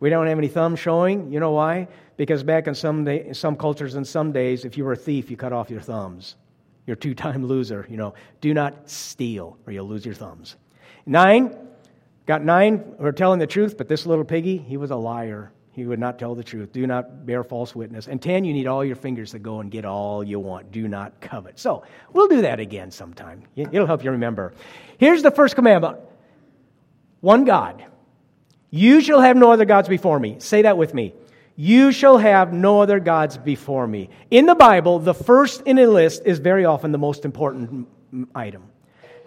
We 0.00 0.10
don't 0.10 0.26
have 0.26 0.36
any 0.36 0.48
thumbs 0.48 0.80
showing. 0.80 1.32
You 1.32 1.40
know 1.40 1.52
why? 1.52 1.88
Because 2.18 2.42
back 2.42 2.66
in 2.66 2.74
some, 2.74 3.04
day, 3.04 3.32
some 3.32 3.56
cultures 3.56 3.94
and 3.94 4.06
some 4.06 4.32
days, 4.32 4.66
if 4.66 4.76
you 4.76 4.84
were 4.84 4.92
a 4.92 4.96
thief, 4.96 5.30
you 5.30 5.38
cut 5.38 5.54
off 5.54 5.70
your 5.70 5.80
thumbs. 5.80 6.36
You're 6.86 6.96
a 6.96 6.98
two 6.98 7.14
time 7.14 7.46
loser. 7.46 7.86
You 7.88 7.96
know, 7.96 8.14
do 8.42 8.52
not 8.52 8.90
steal 8.90 9.56
or 9.66 9.72
you'll 9.72 9.88
lose 9.88 10.04
your 10.04 10.14
thumbs. 10.14 10.56
Nine, 11.06 11.56
Got 12.26 12.44
nine 12.44 12.94
who 12.98 13.06
are 13.06 13.12
telling 13.12 13.38
the 13.38 13.46
truth, 13.46 13.78
but 13.78 13.86
this 13.88 14.04
little 14.04 14.24
piggy, 14.24 14.56
he 14.56 14.76
was 14.76 14.90
a 14.90 14.96
liar. 14.96 15.52
He 15.70 15.86
would 15.86 16.00
not 16.00 16.18
tell 16.18 16.34
the 16.34 16.42
truth. 16.42 16.72
Do 16.72 16.86
not 16.86 17.24
bear 17.24 17.44
false 17.44 17.74
witness. 17.74 18.08
And 18.08 18.20
10, 18.20 18.44
you 18.44 18.52
need 18.52 18.66
all 18.66 18.84
your 18.84 18.96
fingers 18.96 19.30
to 19.32 19.38
go 19.38 19.60
and 19.60 19.70
get 19.70 19.84
all 19.84 20.24
you 20.24 20.40
want. 20.40 20.72
Do 20.72 20.88
not 20.88 21.20
covet. 21.20 21.58
So 21.58 21.84
we'll 22.12 22.28
do 22.28 22.42
that 22.42 22.58
again 22.58 22.90
sometime. 22.90 23.44
It'll 23.54 23.86
help 23.86 24.02
you 24.02 24.10
remember. 24.10 24.54
Here's 24.98 25.22
the 25.22 25.30
first 25.30 25.54
commandment 25.54 25.98
one 27.20 27.44
God. 27.44 27.84
You 28.70 29.00
shall 29.00 29.20
have 29.20 29.36
no 29.36 29.52
other 29.52 29.64
gods 29.64 29.88
before 29.88 30.18
me. 30.18 30.36
Say 30.40 30.62
that 30.62 30.76
with 30.76 30.94
me. 30.94 31.14
You 31.54 31.92
shall 31.92 32.18
have 32.18 32.52
no 32.52 32.80
other 32.80 32.98
gods 32.98 33.38
before 33.38 33.86
me. 33.86 34.10
In 34.30 34.46
the 34.46 34.54
Bible, 34.54 34.98
the 34.98 35.14
first 35.14 35.62
in 35.62 35.78
a 35.78 35.86
list 35.86 36.22
is 36.24 36.38
very 36.38 36.64
often 36.64 36.90
the 36.90 36.98
most 36.98 37.24
important 37.24 37.86
item 38.34 38.64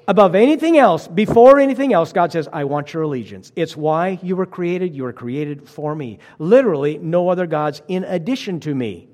above 0.09 0.33
anything 0.33 0.75
else, 0.75 1.07
before 1.07 1.59
anything 1.59 1.93
else, 1.93 2.11
God 2.11 2.31
says, 2.31 2.49
I 2.51 2.63
want 2.63 2.93
your 2.95 3.03
allegiance. 3.03 3.51
It's 3.55 3.77
why 3.77 4.17
you 4.23 4.35
were 4.35 4.47
created. 4.47 4.95
You 4.95 5.03
were 5.03 5.13
created 5.13 5.69
for 5.69 5.93
me. 5.93 6.17
Literally, 6.39 6.97
no 6.97 7.29
other 7.29 7.45
gods 7.45 7.83
in 7.87 8.03
addition 8.03 8.59
to 8.61 8.73
me. 8.73 9.07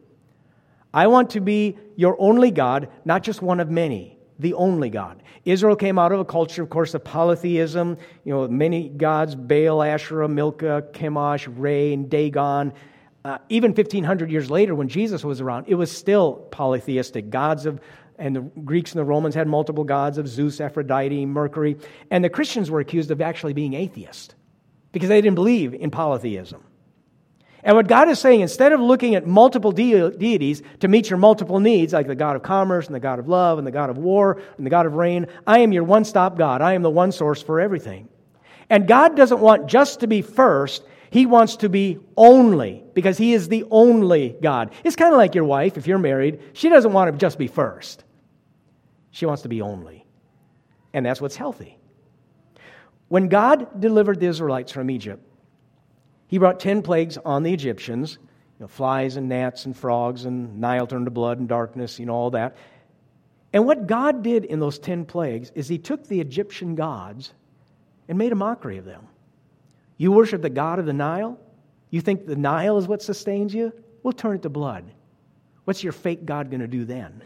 I 0.93 1.07
want 1.07 1.31
to 1.31 1.41
be 1.41 1.77
your 1.97 2.15
only 2.17 2.49
God, 2.49 2.87
not 3.03 3.23
just 3.23 3.41
one 3.41 3.59
of 3.59 3.69
many, 3.69 4.17
the 4.39 4.53
only 4.53 4.89
God. 4.89 5.21
Israel 5.43 5.75
came 5.75 5.99
out 5.99 6.13
of 6.13 6.21
a 6.21 6.25
culture, 6.25 6.63
of 6.63 6.69
course, 6.69 6.93
of 6.93 7.03
polytheism. 7.03 7.97
You 8.23 8.33
know, 8.33 8.47
many 8.47 8.87
gods 8.87 9.35
Baal, 9.35 9.83
Asherah, 9.83 10.29
Milcah, 10.29 10.85
Chemosh, 10.93 11.53
Re, 11.57 11.91
and 11.91 12.09
Dagon. 12.09 12.71
Uh, 13.25 13.39
even 13.49 13.71
1,500 13.71 14.31
years 14.31 14.49
later, 14.49 14.73
when 14.73 14.87
Jesus 14.87 15.25
was 15.25 15.41
around, 15.41 15.65
it 15.67 15.75
was 15.75 15.91
still 15.91 16.35
polytheistic. 16.51 17.29
Gods 17.29 17.65
of 17.65 17.81
and 18.17 18.36
the 18.36 18.41
Greeks 18.41 18.91
and 18.91 19.00
the 19.00 19.05
Romans 19.05 19.36
had 19.36 19.48
multiple 19.48 19.84
gods 19.84 20.17
of 20.17 20.27
Zeus, 20.27 20.62
Aphrodite, 20.62 21.25
Mercury. 21.25 21.77
And 22.12 22.24
the 22.24 22.29
Christians 22.29 22.72
were 22.72 22.79
accused 22.79 23.12
of 23.12 23.22
actually 23.22 23.53
being 23.53 23.74
atheist 23.74 24.36
because 24.91 25.10
they 25.10 25.22
didn't 25.22 25.36
believe 25.36 25.74
in 25.74 25.91
polytheism. 25.91 26.63
And 27.65 27.75
what 27.75 27.88
God 27.88 28.10
is 28.10 28.19
saying, 28.19 28.41
instead 28.41 28.74
of 28.74 28.79
looking 28.79 29.15
at 29.15 29.25
multiple 29.25 29.72
de- 29.72 30.12
deities 30.12 30.62
to 30.81 30.88
meet 30.88 31.10
your 31.10 31.17
multiple 31.17 31.60
needs, 31.60 31.93
like 31.93 32.05
the 32.05 32.15
God 32.15 32.36
of 32.36 32.43
commerce 32.43 32.86
and 32.86 32.93
the 32.93 33.00
God 33.00 33.17
of 33.17 33.27
love 33.27 33.57
and 33.57 33.65
the 33.65 33.72
God 33.72 33.89
of 33.89 33.98
war 33.98 34.39
and 34.55 34.65
the 34.65 34.69
God 34.69 34.86
of 34.86 34.93
rain, 34.93 35.25
I 35.48 35.60
am 35.60 35.74
your 35.74 35.84
one 35.84 36.05
stop 36.05 36.38
God. 36.38 36.62
I 36.62 36.74
am 36.74 36.84
the 36.84 36.91
one 36.91 37.12
source 37.12 37.41
for 37.41 37.60
everything. 37.60 38.07
And 38.69 38.88
God 38.88 39.17
doesn't 39.17 39.39
want 39.39 39.67
just 39.67 40.01
to 40.01 40.07
be 40.07 40.22
first, 40.22 40.84
He 41.10 41.25
wants 41.25 41.57
to 41.57 41.69
be 41.69 41.98
only 42.15 42.84
because 42.93 43.17
He 43.17 43.34
is 43.34 43.50
the 43.50 43.65
only 43.69 44.38
God. 44.41 44.72
It's 44.84 44.95
kind 44.95 45.12
of 45.12 45.17
like 45.17 45.34
your 45.34 45.43
wife, 45.43 45.75
if 45.75 45.88
you're 45.88 45.98
married, 45.98 46.39
she 46.53 46.69
doesn't 46.69 46.93
want 46.93 47.12
to 47.12 47.17
just 47.17 47.38
be 47.38 47.48
first. 47.48 48.04
She 49.15 49.25
wants 49.25 49.43
to 49.43 49.48
be 49.48 49.62
only. 49.62 50.05
And 50.91 51.05
that's 51.05 51.22
what's 51.22 51.38
healthy. 51.38 51.77
When 53.07 53.29
God 53.29 53.79
delivered 53.79 54.19
the 54.19 54.25
Israelites 54.25 54.74
from 54.74 54.89
Egypt, 54.89 55.24
he 56.27 56.38
brought 56.38 56.60
10 56.60 56.81
plagues 56.81 57.17
on 57.19 57.41
the 57.41 57.53
Egyptians 57.53 58.17
you 58.22 58.63
know, 58.63 58.67
flies 58.67 59.15
and 59.15 59.29
gnats 59.29 59.67
and 59.67 59.77
frogs 59.77 60.25
and 60.25 60.60
Nile 60.60 60.86
turned 60.86 61.05
to 61.05 61.12
blood 61.12 61.39
and 61.39 61.48
darkness, 61.48 61.98
you 61.98 62.05
know, 62.05 62.13
all 62.13 62.31
that. 62.31 62.57
And 63.53 63.65
what 63.65 63.88
God 63.88 64.22
did 64.22 64.43
in 64.43 64.60
those 64.60 64.79
10 64.79 65.05
plagues 65.05 65.50
is 65.55 65.69
he 65.69 65.77
took 65.77 66.05
the 66.05 66.19
Egyptian 66.19 66.75
gods 66.75 67.31
and 68.10 68.17
made 68.17 68.34
a 68.34 68.36
mockery 68.36 68.77
of 68.79 68.84
them. 68.84 69.07
You 69.95 70.12
worship 70.12 70.41
the 70.41 70.50
God 70.50 70.77
of 70.77 70.86
the 70.86 70.93
Nile? 70.93 71.39
You 71.89 72.01
think 72.01 72.25
the 72.25 72.36
Nile 72.36 72.77
is 72.77 72.86
what 72.86 73.01
sustains 73.01 73.53
you? 73.53 73.72
We'll 74.03 74.12
turn 74.12 74.36
it 74.36 74.41
to 74.41 74.50
blood. 74.50 74.84
What's 75.63 75.86
your 75.86 75.93
fake 75.93 76.25
God 76.25 76.50
going 76.51 76.60
to 76.60 76.67
do 76.67 76.84
then? 76.84 77.22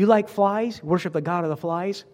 You 0.00 0.06
like 0.06 0.30
flies? 0.30 0.82
Worship 0.82 1.12
the 1.12 1.20
God 1.20 1.44
of 1.44 1.50
the 1.50 1.58
flies? 1.58 2.06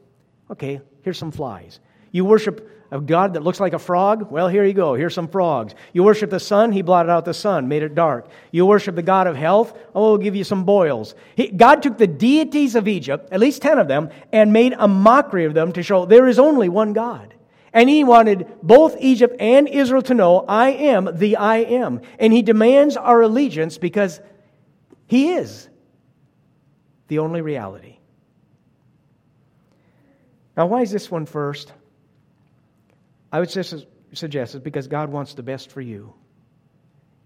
Okay, 0.50 0.80
here's 1.02 1.18
some 1.18 1.30
flies. 1.30 1.78
You 2.10 2.24
worship 2.24 2.68
a 2.90 3.00
God 3.00 3.34
that 3.34 3.44
looks 3.44 3.60
like 3.60 3.74
a 3.74 3.78
frog? 3.78 4.28
Well, 4.28 4.48
here 4.48 4.64
you 4.64 4.72
go. 4.72 4.94
Here's 4.94 5.14
some 5.14 5.28
frogs. 5.28 5.72
You 5.92 6.02
worship 6.02 6.30
the 6.30 6.40
sun? 6.40 6.72
He 6.72 6.82
blotted 6.82 7.10
out 7.10 7.24
the 7.24 7.32
sun, 7.32 7.68
made 7.68 7.84
it 7.84 7.94
dark. 7.94 8.28
You 8.50 8.66
worship 8.66 8.96
the 8.96 9.02
God 9.02 9.28
of 9.28 9.36
health? 9.36 9.78
Oh, 9.94 10.08
we'll 10.10 10.18
give 10.18 10.34
you 10.34 10.42
some 10.42 10.64
boils. 10.64 11.14
He, 11.36 11.46
God 11.46 11.80
took 11.80 11.96
the 11.96 12.08
deities 12.08 12.74
of 12.74 12.88
Egypt, 12.88 13.28
at 13.30 13.38
least 13.38 13.62
10 13.62 13.78
of 13.78 13.86
them, 13.86 14.10
and 14.32 14.52
made 14.52 14.74
a 14.76 14.88
mockery 14.88 15.44
of 15.44 15.54
them 15.54 15.72
to 15.74 15.84
show 15.84 16.06
there 16.06 16.26
is 16.26 16.40
only 16.40 16.68
one 16.68 16.92
God. 16.92 17.34
And 17.72 17.88
he 17.88 18.02
wanted 18.02 18.48
both 18.64 18.96
Egypt 18.98 19.36
and 19.38 19.68
Israel 19.68 20.02
to 20.02 20.14
know, 20.14 20.44
I 20.48 20.70
am 20.70 21.16
the 21.16 21.36
I 21.36 21.58
am. 21.58 22.00
And 22.18 22.32
he 22.32 22.42
demands 22.42 22.96
our 22.96 23.22
allegiance 23.22 23.78
because 23.78 24.20
he 25.06 25.34
is 25.34 25.68
the 27.08 27.18
only 27.18 27.40
reality. 27.40 27.98
Now, 30.56 30.66
why 30.66 30.82
is 30.82 30.90
this 30.90 31.10
one 31.10 31.26
first? 31.26 31.72
I 33.30 33.40
would 33.40 33.50
just 33.50 33.86
suggest 34.12 34.54
it's 34.54 34.64
because 34.64 34.88
God 34.88 35.10
wants 35.10 35.34
the 35.34 35.42
best 35.42 35.70
for 35.70 35.80
you. 35.80 36.14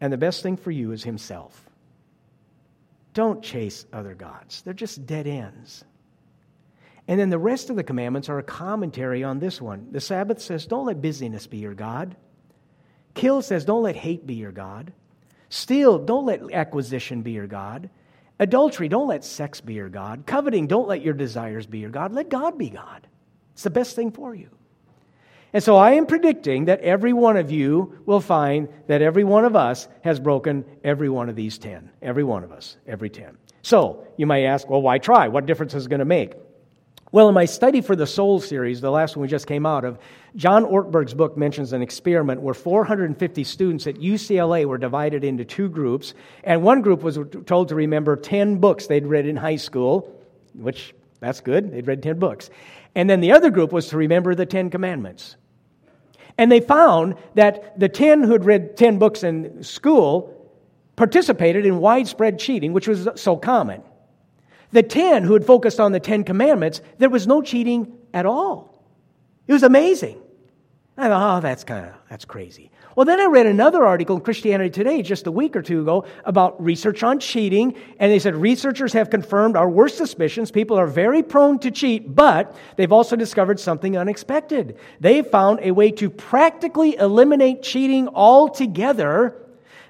And 0.01 0.13
the 0.13 0.19
best 0.19 0.43
thing 0.43 0.57
for 0.57 0.71
you 0.71 0.93
is 0.93 1.05
Himself. 1.05 1.69
Don't 3.13 3.43
chase 3.43 3.85
other 3.93 4.15
gods, 4.15 4.63
they're 4.63 4.75
just 4.75 5.07
dead 5.07 5.27
ends. 5.27 5.85
And 7.09 7.19
then 7.19 7.31
the 7.31 7.39
rest 7.39 7.71
of 7.71 7.77
the 7.77 7.83
commandments 7.83 8.29
are 8.29 8.39
a 8.39 8.43
commentary 8.43 9.25
on 9.25 9.41
this 9.41 9.61
one. 9.61 9.89
The 9.91 10.01
Sabbath 10.01 10.41
says, 10.41 10.67
Don't 10.67 10.87
let 10.87 11.03
busyness 11.03 11.47
be 11.47 11.59
your 11.59 11.75
God. 11.75 12.17
Kill 13.15 13.43
says, 13.43 13.65
Don't 13.65 13.83
let 13.83 13.97
hate 13.97 14.27
be 14.27 14.35
your 14.35 14.53
God. 14.53 14.93
Steal, 15.49 15.99
don't 15.99 16.27
let 16.27 16.53
acquisition 16.53 17.23
be 17.23 17.33
your 17.33 17.49
God. 17.49 17.91
Adultery, 18.41 18.89
don't 18.89 19.07
let 19.07 19.23
sex 19.23 19.61
be 19.61 19.75
your 19.75 19.91
God. 19.91 20.25
Coveting, 20.27 20.67
don't 20.67 20.89
let 20.89 21.03
your 21.03 21.15
desires 21.15 21.67
be 21.67 21.79
your 21.79 21.91
God. 21.91 22.13
Let 22.13 22.31
God 22.31 22.57
be 22.57 22.71
God. 22.71 23.07
It's 23.53 23.63
the 23.63 23.71
best 23.71 23.95
thing 23.95 24.11
for 24.11 24.35
you. 24.35 24.49
And 25.53 25.63
so 25.63 25.77
I 25.77 25.93
am 25.93 26.07
predicting 26.07 26.65
that 26.65 26.81
every 26.81 27.13
one 27.13 27.37
of 27.37 27.51
you 27.51 27.99
will 28.07 28.21
find 28.21 28.69
that 28.87 29.03
every 29.03 29.25
one 29.25 29.45
of 29.45 29.57
us 29.57 29.89
has 30.03 30.19
broken 30.19 30.65
every 30.83 31.11
one 31.11 31.29
of 31.29 31.37
these 31.37 31.59
10. 31.59 31.91
Every 32.01 32.25
one 32.25 32.43
of 32.43 32.51
us, 32.51 32.79
every 32.87 33.11
10. 33.11 33.37
So 33.63 34.07
you 34.17 34.27
might 34.27 34.45
ask, 34.45 34.69
well, 34.71 34.81
why 34.81 34.99
try? 34.99 35.29
What 35.29 35.45
difference 35.45 35.75
is 35.75 35.87
it 35.87 35.91
going 35.91 35.99
to 35.99 36.05
make? 36.07 36.35
Well, 37.13 37.29
in 37.29 37.35
my 37.35 37.45
study 37.45 37.81
for 37.81 37.97
the 37.97 38.07
Soul 38.07 38.41
series, 38.41 38.81
the 38.81 38.91
last 38.91 39.17
one 39.17 39.23
we 39.23 39.29
just 39.29 39.49
came 39.49 39.67
out 39.67 39.85
of, 39.85 39.99
John 40.37 40.65
Ortberg's 40.65 41.13
book 41.13 41.37
mentions 41.37 41.73
an 41.73 41.83
experiment 41.83 42.41
where 42.41 42.55
450 42.55 43.43
students 43.43 43.89
at 43.89 43.97
UCLA 43.97 44.65
were 44.65 44.79
divided 44.79 45.25
into 45.25 45.45
two 45.45 45.69
groups, 45.69 46.15
and 46.45 46.63
one 46.63 46.83
group 46.83 47.03
was 47.03 47.19
told 47.47 47.69
to 47.71 47.75
remember 47.75 48.15
10 48.15 48.59
books 48.59 48.87
they'd 48.87 49.07
read 49.07 49.27
in 49.27 49.35
high 49.35 49.57
school, 49.57 50.17
which 50.55 50.95
that's 51.19 51.41
good, 51.41 51.73
they'd 51.73 51.89
read 51.89 52.01
10 52.01 52.21
books. 52.21 52.49
And 52.95 53.11
then 53.11 53.21
the 53.21 53.33
other 53.33 53.51
group 53.51 53.73
was 53.73 53.89
to 53.89 53.97
remember 53.97 54.37
the 54.37 54.47
10 54.47 54.71
commandments. 54.71 55.35
And 56.39 56.51
they 56.51 56.61
found 56.61 57.17
that 57.35 57.79
the 57.79 57.89
10 57.89 58.23
who 58.23 58.33
had 58.33 58.45
read 58.45 58.77
10 58.77 59.01
books 59.01 59.25
in 59.25 59.65
school 59.65 60.37
participated 60.95 61.67
in 61.67 61.79
widespread 61.79 62.39
cheating, 62.39 62.73
which 62.73 62.87
was 62.87 63.09
so 63.17 63.37
common. 63.37 63.83
The 64.73 64.83
10 64.83 65.25
who 65.25 65.35
had 65.35 65.45
focused 65.45 65.81
on 65.81 65.93
the 65.93 66.01
10 66.01 66.25
commandments, 66.25 66.81
there 66.99 67.11
was 67.11 67.27
no 67.27 67.43
cheating 67.43 67.93
at 68.15 68.27
all. 68.27 68.85
It 69.47 69.53
was 69.53 69.63
amazing. 69.63 70.21
I 70.97 71.09
thought, 71.09 71.39
oh, 71.39 71.41
that's 71.41 71.65
kind 71.65 71.87
of, 71.87 71.95
that's 72.09 72.25
crazy. 72.25 72.71
Well, 72.95 73.07
then 73.07 73.21
I 73.21 73.27
read 73.27 73.47
another 73.47 73.87
article 73.87 74.17
in 74.17 74.23
Christianity 74.23 74.71
Today 74.71 75.01
just 75.01 75.27
a 75.27 75.33
week 75.33 75.57
or 75.57 75.63
two 75.63 75.81
ago 75.81 76.05
about 76.25 76.63
research 76.63 77.03
on 77.03 77.21
cheating, 77.21 77.75
and 77.99 78.13
they 78.13 78.19
said 78.19 78.37
researchers 78.37 78.93
have 78.93 79.09
confirmed 79.09 79.57
our 79.57 79.71
worst 79.71 79.97
suspicions. 79.97 80.51
People 80.51 80.79
are 80.79 80.87
very 80.87 81.23
prone 81.23 81.59
to 81.61 81.71
cheat, 81.71 82.15
but 82.15 82.55
they've 82.77 82.93
also 82.93 83.17
discovered 83.17 83.59
something 83.59 83.97
unexpected. 83.97 84.77
They 84.99 85.23
found 85.23 85.61
a 85.63 85.71
way 85.71 85.91
to 85.93 86.11
practically 86.11 86.97
eliminate 86.97 87.63
cheating 87.63 88.09
altogether. 88.09 89.37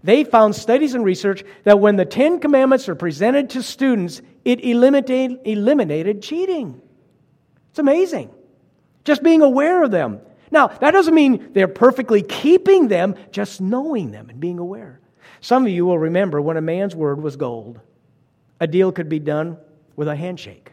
They 0.02 0.24
found 0.24 0.54
studies 0.54 0.94
and 0.94 1.04
research 1.04 1.44
that 1.64 1.78
when 1.78 1.96
the 1.96 2.04
Ten 2.04 2.40
Commandments 2.40 2.88
are 2.88 2.94
presented 2.94 3.50
to 3.50 3.62
students, 3.62 4.22
it 4.44 4.64
eliminated, 4.64 5.40
eliminated 5.44 6.22
cheating. 6.22 6.80
It's 7.70 7.78
amazing. 7.78 8.30
Just 9.04 9.22
being 9.22 9.42
aware 9.42 9.82
of 9.82 9.90
them. 9.90 10.20
Now, 10.50 10.68
that 10.68 10.90
doesn't 10.90 11.14
mean 11.14 11.52
they're 11.52 11.68
perfectly 11.68 12.22
keeping 12.22 12.88
them, 12.88 13.14
just 13.30 13.60
knowing 13.60 14.10
them 14.10 14.30
and 14.30 14.40
being 14.40 14.58
aware. 14.58 15.00
Some 15.40 15.64
of 15.64 15.72
you 15.72 15.86
will 15.86 15.98
remember 15.98 16.40
when 16.40 16.56
a 16.56 16.62
man's 16.62 16.94
word 16.94 17.22
was 17.22 17.36
gold, 17.36 17.80
a 18.58 18.66
deal 18.66 18.92
could 18.92 19.08
be 19.08 19.18
done 19.18 19.56
with 19.96 20.08
a 20.08 20.16
handshake. 20.16 20.72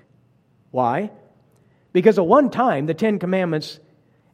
Why? 0.72 1.12
Because 1.93 2.17
at 2.17 2.25
one 2.25 2.50
time, 2.50 2.86
the 2.86 2.93
Ten 2.93 3.19
Commandments 3.19 3.79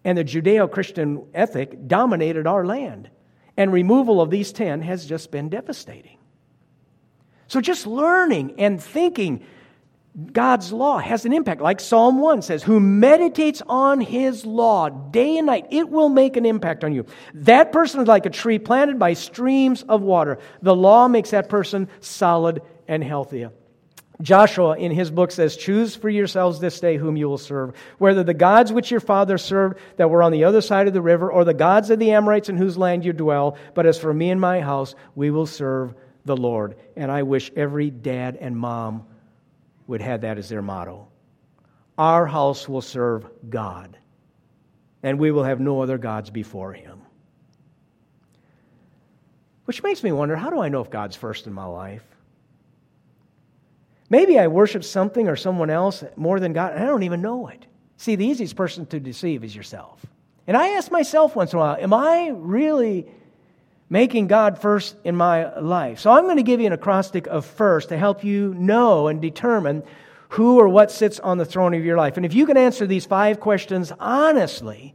and 0.03 0.17
the 0.17 0.23
Judeo 0.23 0.69
Christian 0.69 1.25
ethic 1.33 1.87
dominated 1.87 2.47
our 2.47 2.65
land, 2.65 3.09
and 3.57 3.71
removal 3.71 4.21
of 4.21 4.29
these 4.29 4.51
ten 4.51 4.81
has 4.81 5.05
just 5.05 5.31
been 5.31 5.49
devastating. 5.49 6.17
So 7.47 7.61
just 7.61 7.85
learning 7.85 8.55
and 8.57 8.81
thinking 8.81 9.45
God's 10.31 10.71
law 10.71 10.99
has 10.99 11.25
an 11.25 11.33
impact. 11.33 11.59
Like 11.61 11.79
Psalm 11.79 12.19
1 12.19 12.43
says, 12.43 12.61
who 12.61 12.79
meditates 12.79 13.63
on 13.67 13.99
his 13.99 14.45
law 14.45 14.89
day 14.89 15.37
and 15.37 15.47
night, 15.47 15.67
it 15.71 15.89
will 15.89 16.09
make 16.09 16.37
an 16.37 16.45
impact 16.45 16.83
on 16.83 16.93
you. 16.93 17.05
That 17.33 17.71
person 17.71 18.01
is 18.01 18.07
like 18.07 18.27
a 18.27 18.29
tree 18.29 18.59
planted 18.59 18.99
by 18.99 19.13
streams 19.13 19.83
of 19.83 20.01
water. 20.01 20.37
The 20.61 20.75
law 20.75 21.07
makes 21.07 21.31
that 21.31 21.49
person 21.49 21.87
solid 21.99 22.61
and 22.87 23.03
healthy. 23.03 23.47
Joshua 24.23 24.77
in 24.77 24.91
his 24.91 25.11
book 25.11 25.31
says, 25.31 25.57
Choose 25.57 25.95
for 25.95 26.09
yourselves 26.09 26.59
this 26.59 26.79
day 26.79 26.95
whom 26.95 27.17
you 27.17 27.27
will 27.27 27.37
serve, 27.37 27.75
whether 27.97 28.23
the 28.23 28.33
gods 28.33 28.71
which 28.71 28.89
your 28.89 29.01
fathers 29.01 29.43
served 29.43 29.77
that 29.97 30.09
were 30.09 30.23
on 30.23 30.31
the 30.31 30.45
other 30.45 30.61
side 30.61 30.87
of 30.87 30.93
the 30.93 31.01
river, 31.01 31.29
or 31.29 31.43
the 31.43 31.53
gods 31.53 31.89
of 31.89 31.99
the 31.99 32.11
Amorites 32.11 32.47
in 32.47 32.55
whose 32.55 32.77
land 32.77 33.03
you 33.03 33.11
dwell. 33.11 33.57
But 33.75 33.85
as 33.85 33.99
for 33.99 34.13
me 34.13 34.31
and 34.31 34.39
my 34.39 34.61
house, 34.61 34.95
we 35.13 35.29
will 35.29 35.45
serve 35.45 35.93
the 36.23 36.37
Lord. 36.37 36.77
And 36.95 37.11
I 37.11 37.23
wish 37.23 37.51
every 37.55 37.91
dad 37.91 38.37
and 38.39 38.57
mom 38.57 39.05
would 39.87 40.01
have 40.01 40.21
that 40.21 40.37
as 40.37 40.47
their 40.47 40.61
motto. 40.61 41.09
Our 41.97 42.25
house 42.25 42.67
will 42.67 42.81
serve 42.81 43.27
God, 43.49 43.97
and 45.03 45.19
we 45.19 45.31
will 45.31 45.43
have 45.43 45.59
no 45.59 45.81
other 45.81 45.97
gods 45.97 46.29
before 46.29 46.71
Him. 46.71 47.01
Which 49.65 49.83
makes 49.83 50.01
me 50.01 50.13
wonder 50.13 50.35
how 50.37 50.49
do 50.49 50.61
I 50.61 50.69
know 50.69 50.81
if 50.81 50.89
God's 50.89 51.17
first 51.17 51.45
in 51.45 51.53
my 51.53 51.65
life? 51.65 52.12
Maybe 54.13 54.37
I 54.37 54.45
worship 54.45 54.83
something 54.83 55.27
or 55.27 55.35
someone 55.35 55.71
else 55.71 56.03
more 56.15 56.39
than 56.39 56.53
God, 56.53 56.73
and 56.73 56.83
I 56.83 56.85
don't 56.85 57.01
even 57.01 57.23
know 57.23 57.47
it. 57.47 57.65
See, 57.97 58.15
the 58.15 58.27
easiest 58.27 58.55
person 58.55 58.85
to 58.85 58.99
deceive 58.99 59.43
is 59.43 59.55
yourself. 59.55 60.05
And 60.45 60.55
I 60.55 60.67
ask 60.77 60.91
myself 60.91 61.35
once 61.35 61.51
in 61.51 61.57
a 61.57 61.59
while, 61.59 61.77
am 61.79 61.95
I 61.95 62.31
really 62.35 63.07
making 63.89 64.27
God 64.27 64.59
first 64.61 64.95
in 65.03 65.15
my 65.15 65.57
life. 65.59 65.99
So 65.99 66.11
I'm 66.11 66.25
going 66.25 66.37
to 66.37 66.43
give 66.43 66.59
you 66.59 66.67
an 66.67 66.73
acrostic 66.73 67.25
of 67.25 67.43
first 67.43 67.89
to 67.89 67.97
help 67.97 68.23
you 68.23 68.53
know 68.53 69.07
and 69.07 69.19
determine 69.19 69.81
who 70.29 70.59
or 70.59 70.69
what 70.69 70.91
sits 70.91 71.19
on 71.19 71.39
the 71.39 71.45
throne 71.45 71.73
of 71.73 71.83
your 71.83 71.97
life. 71.97 72.15
And 72.15 72.23
if 72.23 72.35
you 72.35 72.45
can 72.45 72.55
answer 72.55 72.85
these 72.85 73.07
five 73.07 73.39
questions 73.39 73.91
honestly, 73.99 74.93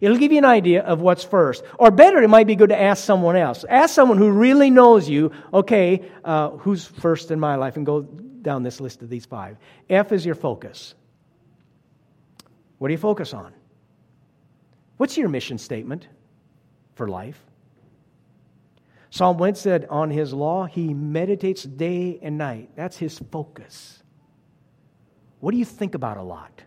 it'll 0.00 0.16
give 0.16 0.32
you 0.32 0.38
an 0.38 0.44
idea 0.44 0.82
of 0.82 1.00
what's 1.00 1.24
first. 1.24 1.64
Or 1.78 1.90
better, 1.90 2.22
it 2.22 2.28
might 2.28 2.46
be 2.46 2.56
good 2.56 2.70
to 2.70 2.80
ask 2.80 3.04
someone 3.04 3.36
else. 3.36 3.64
Ask 3.68 3.94
someone 3.94 4.18
who 4.18 4.30
really 4.30 4.70
knows 4.70 5.08
you, 5.08 5.32
okay, 5.52 6.10
uh, 6.24 6.50
who's 6.50 6.84
first 6.84 7.30
in 7.30 7.40
my 7.40 7.56
life? 7.56 7.76
And 7.76 7.84
go 7.84 8.02
down 8.02 8.62
this 8.62 8.80
list 8.80 9.02
of 9.02 9.08
these 9.08 9.26
five. 9.26 9.56
F 9.88 10.12
is 10.12 10.24
your 10.24 10.34
focus. 10.34 10.94
What 12.78 12.88
do 12.88 12.92
you 12.92 12.98
focus 12.98 13.34
on? 13.34 13.52
What's 14.96 15.16
your 15.16 15.28
mission 15.28 15.58
statement 15.58 16.08
for 16.94 17.08
life? 17.08 17.40
Psalm 19.10 19.38
1 19.38 19.54
said, 19.54 19.86
On 19.90 20.10
his 20.10 20.32
law 20.32 20.66
he 20.66 20.92
meditates 20.92 21.62
day 21.62 22.18
and 22.22 22.36
night. 22.36 22.70
That's 22.76 22.96
his 22.96 23.18
focus. 23.18 24.02
What 25.40 25.52
do 25.52 25.56
you 25.56 25.64
think 25.64 25.94
about 25.94 26.16
a 26.16 26.22
lot? 26.22 26.62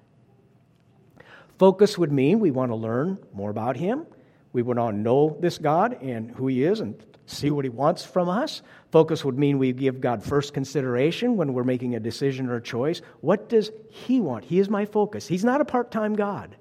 Focus 1.61 1.95
would 1.95 2.11
mean 2.11 2.39
we 2.39 2.49
want 2.49 2.71
to 2.71 2.75
learn 2.75 3.19
more 3.33 3.51
about 3.51 3.77
him. 3.77 4.07
We 4.51 4.63
want 4.63 4.79
to 4.79 4.91
know 4.91 5.37
this 5.41 5.59
God 5.59 6.01
and 6.01 6.31
who 6.31 6.47
he 6.47 6.63
is 6.63 6.79
and 6.79 6.95
see 7.27 7.51
what 7.51 7.65
he 7.65 7.69
wants 7.69 8.03
from 8.03 8.29
us. 8.29 8.63
Focus 8.91 9.23
would 9.23 9.37
mean 9.37 9.59
we 9.59 9.71
give 9.71 10.01
God 10.01 10.23
first 10.23 10.55
consideration 10.55 11.37
when 11.37 11.53
we're 11.53 11.63
making 11.63 11.93
a 11.93 11.99
decision 11.99 12.49
or 12.49 12.55
a 12.55 12.61
choice. 12.63 13.03
What 13.19 13.47
does 13.47 13.69
he 13.89 14.19
want? 14.19 14.43
He 14.43 14.57
is 14.57 14.69
my 14.69 14.85
focus. 14.85 15.27
He's 15.27 15.45
not 15.45 15.61
a 15.61 15.65
part 15.65 15.91
time 15.91 16.15
God. 16.15 16.55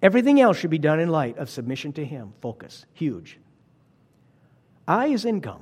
Everything 0.00 0.40
else 0.40 0.56
should 0.56 0.70
be 0.70 0.78
done 0.78 0.98
in 0.98 1.10
light 1.10 1.36
of 1.36 1.50
submission 1.50 1.92
to 1.92 2.02
him. 2.02 2.32
Focus. 2.40 2.86
Huge. 2.94 3.38
I 4.88 5.08
is 5.08 5.26
income. 5.26 5.60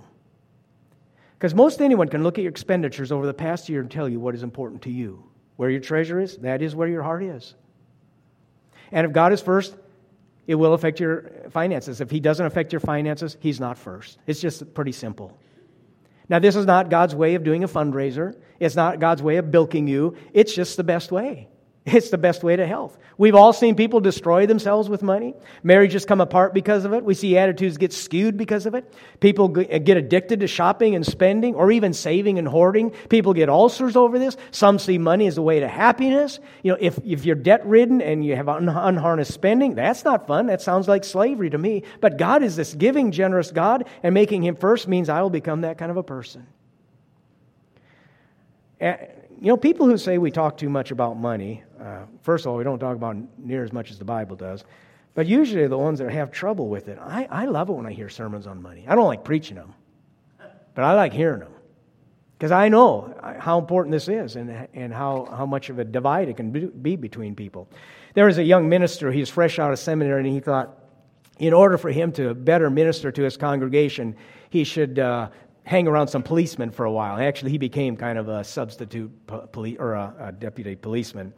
Because 1.37 1.57
most 1.57 1.81
anyone 1.81 2.07
can 2.07 2.23
look 2.23 2.39
at 2.39 2.43
your 2.43 2.53
expenditures 2.53 3.11
over 3.11 3.27
the 3.27 3.35
past 3.35 3.69
year 3.69 3.81
and 3.81 3.91
tell 3.91 4.09
you 4.09 4.21
what 4.21 4.37
is 4.37 4.45
important 4.45 4.83
to 4.83 4.91
you. 4.93 5.25
Where 5.57 5.71
your 5.71 5.81
treasure 5.81 6.21
is, 6.21 6.37
that 6.37 6.63
is 6.63 6.77
where 6.77 6.87
your 6.87 7.03
heart 7.03 7.25
is. 7.25 7.57
And 8.95 9.05
if 9.05 9.13
God 9.13 9.33
is 9.33 9.43
first, 9.43 9.77
it 10.47 10.55
will 10.55 10.73
affect 10.73 11.01
your 11.01 11.31
finances. 11.51 12.01
If 12.01 12.11
He 12.11 12.21
doesn't 12.21 12.47
affect 12.47 12.73
your 12.73 12.81
finances, 12.81 13.37
He's 13.41 13.59
not 13.59 13.77
first. 13.77 14.19
It's 14.27 14.41
just 14.41 14.73
pretty 14.73 14.93
simple. 14.93 15.37
Now, 16.29 16.39
this 16.39 16.57
is 16.57 16.65
not 16.65 16.89
God's 16.89 17.15
way 17.15 17.35
of 17.35 17.45
doing 17.45 17.65
a 17.65 17.69
fundraiser. 17.69 18.35
It's 18.59 18.77
not 18.77 19.01
God's 19.01 19.23
way 19.23 19.37
of 19.37 19.51
bilking 19.51 19.89
you. 19.89 20.17
It's 20.33 20.55
just 20.55 20.79
the 20.79 20.85
best 20.85 21.13
way. 21.13 21.49
It's 21.87 22.09
the 22.09 22.17
best 22.17 22.43
way 22.43 22.57
to 22.57 22.67
health. 22.67 22.97
We've 23.19 23.35
all 23.35 23.53
seen 23.53 23.75
people 23.75 24.01
destroy 24.01 24.47
themselves 24.47 24.89
with 24.89 25.03
money. 25.03 25.35
Marriages 25.63 26.07
come 26.07 26.23
apart 26.23 26.55
because 26.55 26.87
of 26.87 26.95
it. 26.95 27.05
We 27.05 27.13
see 27.13 27.37
attitudes 27.37 27.77
get 27.77 27.93
skewed 27.93 28.39
because 28.39 28.65
of 28.65 28.75
it. 28.75 28.91
People 29.21 29.55
uh, 29.59 29.79
get 29.79 29.99
addicted 29.99 30.41
to 30.41 30.47
shopping 30.47 30.95
and 30.95 31.05
spending 31.05 31.55
or 31.55 31.71
even 31.71 31.93
saving 31.93 32.39
and 32.39 32.49
hoarding. 32.49 32.91
People 33.11 33.35
get 33.35 33.51
ulcers 33.51 33.97
over 33.97 34.19
this. 34.19 34.39
Some 34.51 34.79
see 34.79 34.97
money 34.97 35.27
as 35.27 35.37
a 35.37 35.43
way 35.43 35.61
to 35.61 35.69
happiness. 35.69 36.41
You 36.63 36.73
know, 36.73 36.79
if, 36.81 36.99
if 37.05 37.27
you're 37.27 37.37
debt 37.37 37.67
ridden 37.67 38.01
and 38.01 38.25
you 38.25 38.35
have 38.35 38.49
un- 38.49 38.67
unharnessed 38.67 39.35
spending, 39.35 39.75
that's 39.75 40.05
not 40.05 40.27
fun. 40.27 40.47
That 40.47 40.63
sounds 40.63 40.89
like 40.89 41.05
slavery 41.05 41.51
to 41.51 41.59
me. 41.59 41.83
But 42.01 42.17
God 42.17 42.43
is 42.43 42.57
this 42.57 42.73
giving, 42.73 43.13
generous 43.13 43.53
God, 43.53 43.87
and 44.03 44.15
making 44.15 44.43
Him 44.43 44.57
first 44.57 44.89
means 44.89 45.11
I 45.11 45.21
will 45.21 45.29
become 45.29 45.61
that 45.61 45.77
kind 45.77 45.91
of 45.91 45.99
a 45.99 46.03
person. 46.03 46.47
You 48.81 49.51
know, 49.51 49.57
people 49.57 49.87
who 49.87 49.99
say 49.99 50.19
we 50.19 50.31
talk 50.31 50.57
too 50.57 50.71
much 50.71 50.91
about 50.91 51.17
money, 51.17 51.63
uh, 51.81 52.07
first 52.23 52.47
of 52.47 52.51
all, 52.51 52.57
we 52.57 52.65
don't 52.65 52.79
talk 52.79 52.97
about 52.97 53.17
near 53.39 53.65
as 53.65 53.73
much 53.73 53.91
as 53.91 53.99
the 53.99 54.05
Bible 54.05 54.37
does, 54.37 54.65
but 55.15 55.27
usually 55.27 55.67
the 55.67 55.79
ones 55.79 55.99
that 55.99 56.11
have 56.11 56.31
trouble 56.31 56.69
with 56.69 56.89
it. 56.89 56.99
I, 57.01 57.29
I 57.31 57.45
love 57.47 57.69
it 57.69 57.73
when 57.73 57.87
I 57.87 57.93
hear 57.93 58.09
sermons 58.09 58.47
on 58.47 58.63
money. 58.63 58.85
I 58.89 58.95
don't 58.95 59.07
like 59.07 59.23
preaching 59.23 59.57
them, 59.57 59.75
but 60.75 60.85
I 60.85 60.95
like 60.95 61.13
hearing 61.13 61.41
them. 61.41 61.53
Because 62.37 62.51
I 62.51 62.69
know 62.69 63.15
how 63.39 63.59
important 63.59 63.93
this 63.93 64.09
is 64.09 64.37
and, 64.37 64.69
and 64.75 64.93
how, 64.93 65.27
how 65.27 65.47
much 65.47 65.71
of 65.71 65.79
a 65.79 65.85
divide 65.85 66.29
it 66.29 66.37
can 66.37 66.51
be 66.51 66.97
between 66.97 67.35
people. 67.35 67.69
There 68.15 68.27
was 68.27 68.39
a 68.39 68.43
young 68.43 68.69
minister, 68.69 69.13
he 69.13 69.21
was 69.21 69.31
fresh 69.31 69.59
out 69.59 69.73
of 69.73 69.79
seminary, 69.79 70.21
and 70.25 70.33
he 70.33 70.41
thought, 70.41 70.77
in 71.39 71.53
order 71.53 71.79
for 71.79 71.91
him 71.91 72.13
to 72.13 72.35
better 72.35 72.71
minister 72.71 73.13
to 73.13 73.23
his 73.23 73.37
congregation, 73.37 74.17
he 74.51 74.65
should 74.65 74.99
uh, 74.99 75.31
hang 75.65 75.89
around 75.89 76.09
some 76.09 76.23
policemen 76.23 76.71
for 76.71 76.85
a 76.85 76.93
while. 76.93 77.19
Actually, 77.19 77.51
he 77.51 77.59
became 77.59 77.97
kind 77.97 78.19
of 78.19 78.29
a 78.29 78.45
substitute 78.45 79.11
police 79.53 79.77
or 79.79 79.95
a, 79.95 80.15
a 80.21 80.33
deputy 80.33 80.77
policeman. 80.77 81.33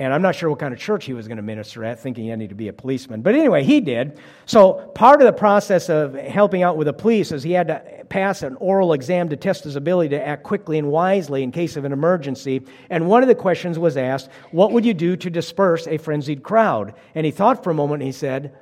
And 0.00 0.14
I'm 0.14 0.22
not 0.22 0.34
sure 0.34 0.48
what 0.48 0.58
kind 0.58 0.72
of 0.72 0.80
church 0.80 1.04
he 1.04 1.12
was 1.12 1.28
going 1.28 1.36
to 1.36 1.42
minister 1.42 1.84
at, 1.84 2.00
thinking 2.00 2.24
he 2.24 2.30
needed 2.30 2.48
to 2.48 2.54
be 2.54 2.68
a 2.68 2.72
policeman. 2.72 3.20
But 3.20 3.34
anyway, 3.34 3.62
he 3.64 3.80
did. 3.80 4.18
So 4.46 4.90
part 4.94 5.20
of 5.20 5.26
the 5.26 5.32
process 5.32 5.90
of 5.90 6.14
helping 6.14 6.62
out 6.62 6.78
with 6.78 6.86
the 6.86 6.94
police 6.94 7.32
is 7.32 7.42
he 7.42 7.52
had 7.52 7.68
to 7.68 8.06
pass 8.08 8.42
an 8.42 8.56
oral 8.56 8.94
exam 8.94 9.28
to 9.28 9.36
test 9.36 9.64
his 9.64 9.76
ability 9.76 10.08
to 10.10 10.26
act 10.26 10.42
quickly 10.42 10.78
and 10.78 10.88
wisely 10.88 11.42
in 11.42 11.52
case 11.52 11.76
of 11.76 11.84
an 11.84 11.92
emergency. 11.92 12.62
And 12.88 13.08
one 13.08 13.22
of 13.22 13.28
the 13.28 13.34
questions 13.34 13.78
was 13.78 13.98
asked, 13.98 14.30
What 14.52 14.72
would 14.72 14.86
you 14.86 14.94
do 14.94 15.16
to 15.18 15.28
disperse 15.28 15.86
a 15.86 15.98
frenzied 15.98 16.42
crowd? 16.42 16.94
And 17.14 17.26
he 17.26 17.30
thought 17.30 17.62
for 17.62 17.70
a 17.70 17.74
moment 17.74 18.02
and 18.02 18.08
he 18.08 18.12
said, 18.12 18.56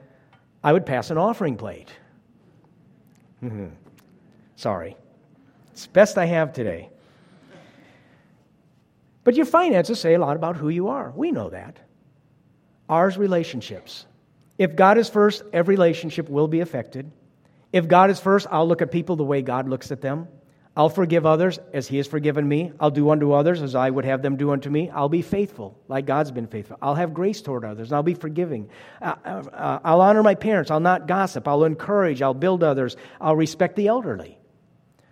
I 0.64 0.72
would 0.72 0.86
pass 0.86 1.10
an 1.10 1.18
offering 1.18 1.56
plate. 1.56 1.88
Mm-hmm. 3.44 3.68
Sorry. 4.58 4.96
It's 5.70 5.86
best 5.86 6.18
I 6.18 6.24
have 6.24 6.52
today. 6.52 6.90
But 9.22 9.36
your 9.36 9.46
finances 9.46 10.00
say 10.00 10.14
a 10.14 10.18
lot 10.18 10.34
about 10.34 10.56
who 10.56 10.68
you 10.68 10.88
are. 10.88 11.12
We 11.14 11.30
know 11.30 11.50
that. 11.50 11.78
Ours, 12.88 13.16
relationships. 13.16 14.04
If 14.58 14.74
God 14.74 14.98
is 14.98 15.08
first, 15.08 15.44
every 15.52 15.76
relationship 15.76 16.28
will 16.28 16.48
be 16.48 16.58
affected. 16.58 17.08
If 17.72 17.86
God 17.86 18.10
is 18.10 18.18
first, 18.18 18.48
I'll 18.50 18.66
look 18.66 18.82
at 18.82 18.90
people 18.90 19.14
the 19.14 19.22
way 19.22 19.42
God 19.42 19.68
looks 19.68 19.92
at 19.92 20.00
them. 20.00 20.26
I'll 20.76 20.88
forgive 20.88 21.24
others 21.24 21.60
as 21.72 21.86
He 21.86 21.98
has 21.98 22.08
forgiven 22.08 22.48
me. 22.48 22.72
I'll 22.80 22.90
do 22.90 23.10
unto 23.10 23.30
others 23.30 23.62
as 23.62 23.76
I 23.76 23.90
would 23.90 24.04
have 24.06 24.22
them 24.22 24.36
do 24.36 24.50
unto 24.50 24.70
me. 24.70 24.90
I'll 24.90 25.08
be 25.08 25.22
faithful 25.22 25.78
like 25.86 26.04
God's 26.04 26.32
been 26.32 26.48
faithful. 26.48 26.78
I'll 26.82 26.96
have 26.96 27.14
grace 27.14 27.42
toward 27.42 27.64
others 27.64 27.90
and 27.90 27.96
I'll 27.96 28.02
be 28.02 28.14
forgiving. 28.14 28.70
Uh, 29.00 29.14
uh, 29.24 29.78
I'll 29.84 30.00
honor 30.00 30.24
my 30.24 30.34
parents. 30.34 30.72
I'll 30.72 30.80
not 30.80 31.06
gossip. 31.06 31.46
I'll 31.46 31.62
encourage. 31.62 32.22
I'll 32.22 32.34
build 32.34 32.64
others. 32.64 32.96
I'll 33.20 33.36
respect 33.36 33.76
the 33.76 33.86
elderly. 33.86 34.37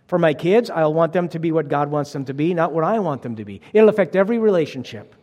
For 0.06 0.18
my 0.18 0.34
kids, 0.34 0.70
I'll 0.70 0.94
want 0.94 1.12
them 1.12 1.28
to 1.30 1.38
be 1.38 1.50
what 1.50 1.68
God 1.68 1.90
wants 1.90 2.12
them 2.12 2.24
to 2.26 2.34
be, 2.34 2.54
not 2.54 2.72
what 2.72 2.84
I 2.84 2.98
want 3.00 3.22
them 3.22 3.36
to 3.36 3.44
be. 3.44 3.60
It'll 3.72 3.88
affect 3.88 4.14
every 4.14 4.38
relationship 4.38 5.14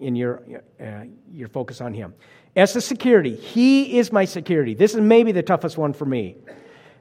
in 0.00 0.16
your, 0.16 0.42
uh, 0.80 1.04
your 1.32 1.48
focus 1.48 1.80
on 1.80 1.94
Him. 1.94 2.14
As 2.54 2.76
a 2.76 2.80
security, 2.80 3.34
He 3.34 3.98
is 3.98 4.12
my 4.12 4.26
security. 4.26 4.74
This 4.74 4.94
is 4.94 5.00
maybe 5.00 5.32
the 5.32 5.42
toughest 5.42 5.78
one 5.78 5.94
for 5.94 6.04
me. 6.04 6.36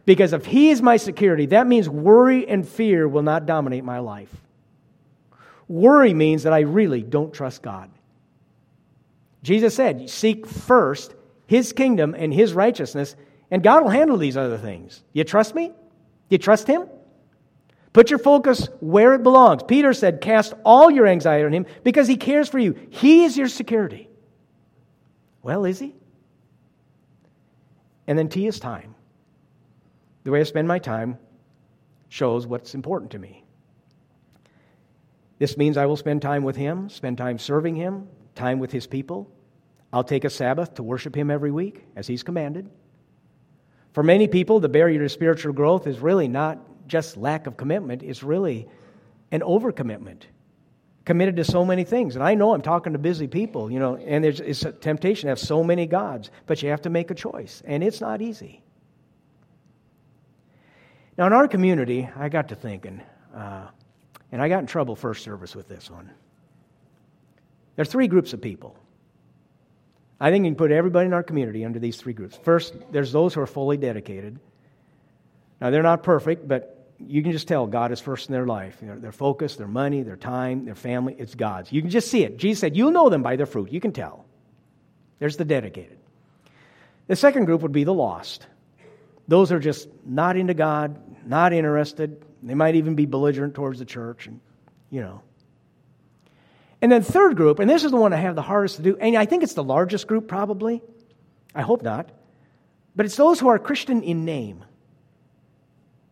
Because 0.05 0.31
if 0.31 0.45
He 0.45 0.69
is 0.69 0.81
my 0.81 0.97
security, 0.97 1.47
that 1.47 1.67
means 1.67 1.89
worry 1.89 2.47
and 2.47 2.67
fear 2.67 3.07
will 3.07 3.23
not 3.23 3.45
dominate 3.45 3.83
my 3.83 3.99
life. 3.99 4.33
Worry 5.67 6.13
means 6.13 6.43
that 6.43 6.53
I 6.53 6.61
really 6.61 7.01
don't 7.01 7.33
trust 7.33 7.61
God. 7.61 7.89
Jesus 9.43 9.75
said, 9.75 10.09
Seek 10.09 10.47
first 10.47 11.13
His 11.45 11.73
kingdom 11.73 12.15
and 12.17 12.33
His 12.33 12.53
righteousness, 12.53 13.17
and 13.51 13.61
God 13.61 13.83
will 13.83 13.89
handle 13.89 14.17
these 14.17 14.37
other 14.37 14.57
things. 14.57 15.03
You 15.11 15.25
trust 15.25 15.55
me? 15.55 15.73
You 16.29 16.37
trust 16.37 16.67
Him? 16.67 16.87
Put 17.93 18.09
your 18.09 18.19
focus 18.19 18.69
where 18.79 19.13
it 19.13 19.21
belongs. 19.21 19.61
Peter 19.63 19.93
said, 19.93 20.19
Cast 20.19 20.53
all 20.65 20.89
your 20.89 21.05
anxiety 21.05 21.45
on 21.45 21.53
Him 21.53 21.65
because 21.83 22.07
He 22.07 22.17
cares 22.17 22.49
for 22.49 22.57
you. 22.57 22.75
He 22.89 23.23
is 23.23 23.37
your 23.37 23.47
security. 23.47 24.09
Well, 25.43 25.65
is 25.65 25.79
He? 25.79 25.93
And 28.07 28.17
then 28.17 28.29
T 28.29 28.47
is 28.47 28.59
time. 28.59 28.95
The 30.23 30.31
way 30.31 30.39
I 30.39 30.43
spend 30.43 30.67
my 30.67 30.79
time 30.79 31.17
shows 32.09 32.47
what's 32.47 32.73
important 32.73 33.11
to 33.11 33.19
me. 33.19 33.43
This 35.39 35.57
means 35.57 35.77
I 35.77 35.85
will 35.85 35.97
spend 35.97 36.21
time 36.21 36.43
with 36.43 36.55
Him, 36.55 36.89
spend 36.89 37.17
time 37.17 37.37
serving 37.37 37.75
Him, 37.75 38.07
time 38.33 38.59
with 38.59 38.71
His 38.71 38.87
people. 38.87 39.29
I'll 39.91 40.03
take 40.03 40.23
a 40.23 40.29
Sabbath 40.29 40.75
to 40.75 40.83
worship 40.83 41.15
Him 41.15 41.29
every 41.29 41.51
week, 41.51 41.85
as 41.95 42.07
He's 42.07 42.23
commanded. 42.23 42.69
For 43.93 44.03
many 44.03 44.27
people, 44.27 44.59
the 44.59 44.69
barrier 44.69 44.99
to 44.99 45.09
spiritual 45.09 45.53
growth 45.53 45.87
is 45.87 45.99
really 45.99 46.27
not 46.27 46.59
just 46.87 47.15
lack 47.15 47.47
of 47.47 47.55
commitment, 47.57 48.03
it's 48.03 48.23
really 48.23 48.67
an 49.31 49.41
overcommitment. 49.41 50.23
Committed 51.05 51.35
to 51.35 51.43
so 51.43 51.65
many 51.65 51.83
things. 51.83 52.15
And 52.15 52.23
I 52.23 52.33
know 52.33 52.53
I'm 52.53 52.61
talking 52.61 52.93
to 52.93 52.99
busy 52.99 53.27
people, 53.27 53.69
you 53.71 53.79
know, 53.79 53.97
and 53.97 54.23
there's 54.23 54.39
it's 54.39 54.63
a 54.63 54.71
temptation 54.71 55.27
to 55.27 55.31
have 55.31 55.39
so 55.39 55.63
many 55.63 55.85
gods, 55.85 56.31
but 56.45 56.61
you 56.63 56.69
have 56.69 56.81
to 56.83 56.89
make 56.89 57.11
a 57.11 57.15
choice, 57.15 57.61
and 57.65 57.83
it's 57.83 57.99
not 57.99 58.21
easy. 58.21 58.63
Now, 61.17 61.27
in 61.27 61.33
our 61.33 61.47
community, 61.47 62.09
I 62.15 62.29
got 62.29 62.47
to 62.49 62.55
thinking, 62.55 63.01
uh, 63.35 63.67
and 64.31 64.41
I 64.41 64.49
got 64.49 64.59
in 64.59 64.65
trouble 64.65 64.95
first 64.95 65.23
service 65.23 65.55
with 65.55 65.67
this 65.67 65.91
one. 65.91 66.09
There 67.75 67.83
are 67.83 67.85
three 67.85 68.07
groups 68.07 68.33
of 68.33 68.41
people. 68.41 68.77
I 70.23 70.31
think 70.31 70.45
you 70.45 70.51
can 70.51 70.55
put 70.55 70.71
everybody 70.71 71.07
in 71.07 71.13
our 71.13 71.21
community 71.21 71.65
under 71.65 71.79
these 71.79 71.97
three 71.97 72.13
groups. 72.13 72.39
First, 72.43 72.73
there's 72.93 73.11
those 73.11 73.33
who 73.33 73.41
are 73.41 73.45
fully 73.45 73.75
dedicated. 73.75 74.39
Now, 75.59 75.69
they're 75.69 75.83
not 75.83 76.01
perfect, 76.01 76.47
but 76.47 76.87
you 76.97 77.21
can 77.21 77.33
just 77.33 77.49
tell 77.49 77.67
God 77.67 77.91
is 77.91 77.99
first 77.99 78.29
in 78.29 78.33
their 78.33 78.45
life. 78.45 78.77
Their, 78.79 78.95
their 78.95 79.11
focus, 79.11 79.57
their 79.57 79.67
money, 79.67 80.01
their 80.01 80.15
time, 80.15 80.63
their 80.63 80.75
family, 80.75 81.13
it's 81.19 81.35
God's. 81.35 81.73
You 81.73 81.81
can 81.81 81.89
just 81.89 82.07
see 82.07 82.23
it. 82.23 82.37
Jesus 82.37 82.61
said, 82.61 82.77
You'll 82.77 82.91
know 82.91 83.09
them 83.09 83.21
by 83.21 83.35
their 83.35 83.45
fruit. 83.45 83.73
You 83.73 83.81
can 83.81 83.91
tell. 83.91 84.23
There's 85.19 85.35
the 85.35 85.43
dedicated. 85.43 85.99
The 87.07 87.17
second 87.17 87.43
group 87.43 87.61
would 87.61 87.73
be 87.73 87.83
the 87.83 87.93
lost. 87.93 88.47
Those 89.27 89.51
are 89.51 89.59
just 89.59 89.89
not 90.05 90.37
into 90.37 90.53
God, 90.53 91.01
not 91.27 91.51
interested. 91.51 92.23
They 92.41 92.55
might 92.55 92.75
even 92.75 92.95
be 92.95 93.05
belligerent 93.05 93.55
towards 93.55 93.77
the 93.77 93.85
church, 93.85 94.27
and 94.27 94.39
you 94.89 95.01
know. 95.01 95.21
And 96.83 96.91
then 96.91 97.01
third 97.01 97.37
group, 97.37 97.59
and 97.59 97.69
this 97.69 97.85
is 97.85 97.91
the 97.91 97.97
one 97.97 98.11
I 98.11 98.17
have 98.17 98.35
the 98.35 98.41
hardest 98.41 98.75
to 98.75 98.81
do, 98.81 98.97
and 98.97 99.15
I 99.15 99.25
think 99.25 99.41
it's 99.41 99.53
the 99.53 99.63
largest 99.63 100.05
group 100.05 100.27
probably. 100.27 100.81
I 101.55 101.61
hope 101.61 101.81
not. 101.81 102.09
But 102.93 103.05
it's 103.05 103.15
those 103.15 103.39
who 103.39 103.47
are 103.47 103.57
Christian 103.57 104.03
in 104.03 104.25
name. 104.25 104.65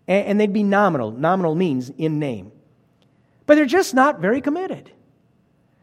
And, 0.07 0.39
they'd 0.39 0.53
be 0.53 0.63
nominal. 0.63 1.11
Nominal 1.11 1.55
means 1.55 1.89
in 1.89 2.19
name. 2.19 2.53
But 3.45 3.55
they're 3.55 3.65
just 3.65 3.93
not 3.93 4.21
very 4.21 4.39
committed. 4.39 4.89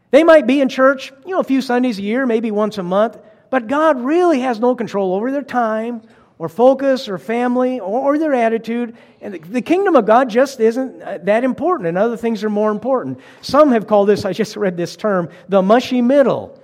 They 0.09 0.23
might 0.23 0.47
be 0.47 0.59
in 0.59 0.69
church, 0.69 1.13
you 1.23 1.33
know, 1.33 1.39
a 1.39 1.43
few 1.43 1.61
Sundays 1.61 1.99
a 1.99 2.01
year, 2.01 2.25
maybe 2.25 2.49
once 2.49 2.79
a 2.79 2.83
month, 2.83 3.15
but 3.51 3.67
God 3.67 4.01
really 4.01 4.39
has 4.39 4.59
no 4.59 4.75
control 4.75 5.13
over 5.13 5.31
their 5.31 5.43
time 5.43 6.01
or 6.39 6.47
focus 6.47 7.09
or 7.09 7.17
family 7.17 7.81
or, 7.81 8.17
their 8.17 8.33
attitude. 8.33 8.95
And 9.21 9.33
the, 9.35 9.39
the, 9.39 9.61
kingdom 9.61 9.97
of 9.97 10.05
God 10.05 10.29
just 10.29 10.61
isn't 10.61 11.01
uh, 11.03 11.19
that 11.23 11.43
important, 11.43 11.89
and 11.89 11.97
other 11.97 12.17
things 12.17 12.43
are 12.45 12.49
more 12.49 12.71
important. 12.71 13.19
Some 13.41 13.73
have 13.73 13.85
called 13.85 14.07
this, 14.07 14.25
I 14.25 14.33
just 14.33 14.55
read 14.55 14.77
this 14.77 14.95
term, 14.95 15.29
the 15.49 15.61
mushy 15.61 16.01
middle. 16.01 16.57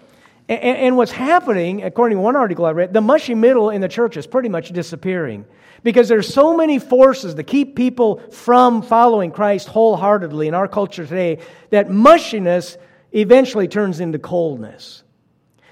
And, 0.48 0.62
and 0.64 0.98
what's 0.98 1.12
happening, 1.12 1.84
according 1.84 2.18
to 2.18 2.22
one 2.22 2.38
article 2.38 2.66
I 2.66 2.72
read, 2.72 2.94
the 2.94 3.02
mushy 3.02 3.36
middle 3.36 3.70
in 3.70 3.82
the 3.82 3.90
church 3.90 4.18
is 4.18 4.26
pretty 4.26 4.50
much 4.50 4.70
disappearing. 4.72 5.46
Because 5.84 6.08
there's 6.08 6.34
so 6.34 6.58
many 6.58 6.80
forces 6.80 7.36
that 7.36 7.44
keep 7.44 7.76
people 7.76 8.18
from 8.32 8.82
following 8.82 9.30
Christ 9.30 9.68
wholeheartedly 9.68 10.48
in 10.48 10.56
our 10.56 10.68
culture 10.68 11.06
today 11.06 11.40
that 11.70 11.90
mushiness 11.90 12.78
eventually 13.12 13.68
turns 13.68 14.00
into 14.00 14.18
coldness. 14.18 15.04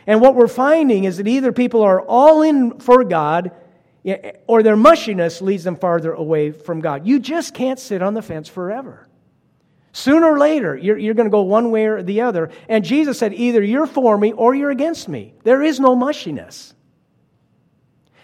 And 0.06 0.22
what 0.22 0.36
we're 0.36 0.48
finding 0.48 1.06
is 1.06 1.18
that 1.18 1.28
either 1.28 1.52
people 1.52 1.82
are 1.82 2.02
all 2.02 2.42
in 2.44 2.80
for 2.80 3.04
God 3.04 3.52
or 4.48 4.64
their 4.64 4.76
mushiness 4.76 5.42
leads 5.42 5.64
them 5.64 5.76
farther 5.76 6.12
away 6.12 6.52
from 6.52 6.82
God. 6.82 7.08
You 7.08 7.20
just 7.20 7.54
can't 7.54 7.80
sit 7.80 8.02
on 8.02 8.14
the 8.14 8.22
fence 8.22 8.50
forever. 8.50 9.08
Sooner 9.94 10.26
or 10.26 10.40
later, 10.40 10.76
you're, 10.76 10.98
you're 10.98 11.14
going 11.14 11.28
to 11.28 11.32
go 11.32 11.44
one 11.44 11.70
way 11.70 11.86
or 11.86 12.02
the 12.02 12.22
other. 12.22 12.50
And 12.68 12.84
Jesus 12.84 13.20
said, 13.20 13.34
either 13.34 13.62
you're 13.62 13.86
for 13.86 14.18
me 14.18 14.34
or 14.34 14.56
you're 14.56 14.72
against 14.72 15.08
me. 15.08 15.36
There 15.44 15.62
is 15.62 15.80
no 15.80 15.96
mushiness. 15.96 16.74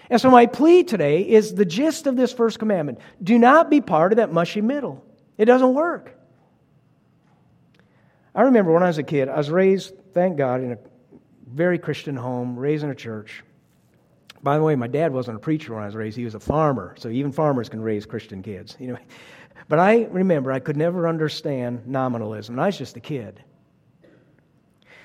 And 0.09 0.19
so, 0.19 0.31
my 0.31 0.47
plea 0.47 0.83
today 0.83 1.21
is 1.21 1.53
the 1.53 1.65
gist 1.65 2.07
of 2.07 2.15
this 2.15 2.33
first 2.33 2.57
commandment 2.57 2.99
do 3.21 3.37
not 3.37 3.69
be 3.69 3.79
part 3.79 4.11
of 4.11 4.17
that 4.17 4.33
mushy 4.33 4.61
middle. 4.61 5.05
It 5.37 5.45
doesn't 5.45 5.75
work. 5.75 6.15
I 8.33 8.41
remember 8.43 8.71
when 8.71 8.81
I 8.81 8.87
was 8.87 8.97
a 8.97 9.03
kid, 9.03 9.29
I 9.29 9.37
was 9.37 9.51
raised, 9.51 9.93
thank 10.13 10.37
God, 10.37 10.61
in 10.61 10.71
a 10.71 10.77
very 11.47 11.77
Christian 11.77 12.15
home, 12.15 12.57
raised 12.57 12.83
in 12.83 12.89
a 12.89 12.95
church. 12.95 13.43
By 14.41 14.57
the 14.57 14.63
way, 14.63 14.75
my 14.75 14.87
dad 14.87 15.13
wasn't 15.13 15.37
a 15.37 15.39
preacher 15.39 15.73
when 15.73 15.83
I 15.83 15.87
was 15.87 15.95
raised, 15.95 16.17
he 16.17 16.25
was 16.25 16.35
a 16.35 16.39
farmer. 16.39 16.95
So 16.97 17.09
even 17.09 17.31
farmers 17.31 17.69
can 17.69 17.81
raise 17.81 18.05
Christian 18.05 18.41
kids. 18.41 18.75
You 18.79 18.93
know? 18.93 18.99
But 19.67 19.77
I 19.77 20.05
remember 20.05 20.51
I 20.51 20.59
could 20.59 20.77
never 20.77 21.07
understand 21.07 21.85
nominalism. 21.85 22.57
I 22.57 22.67
was 22.67 22.77
just 22.77 22.97
a 22.97 22.99
kid. 22.99 23.43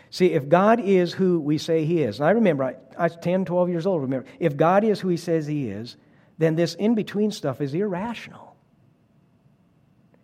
See, 0.08 0.30
if 0.30 0.48
God 0.48 0.80
is 0.80 1.12
who 1.12 1.38
we 1.40 1.58
say 1.58 1.84
He 1.84 2.02
is, 2.02 2.18
and 2.18 2.26
I 2.26 2.30
remember 2.30 2.64
I, 2.64 2.76
I 2.96 3.02
was 3.02 3.16
10, 3.20 3.44
12 3.44 3.68
years 3.68 3.84
old, 3.84 4.00
remember, 4.00 4.26
if 4.38 4.56
God 4.56 4.84
is 4.84 5.00
who 5.00 5.08
He 5.08 5.18
says 5.18 5.46
He 5.46 5.68
is, 5.68 5.96
then 6.38 6.54
this 6.54 6.74
in 6.76 6.94
between 6.94 7.30
stuff 7.30 7.60
is 7.60 7.74
irrational. 7.74 8.56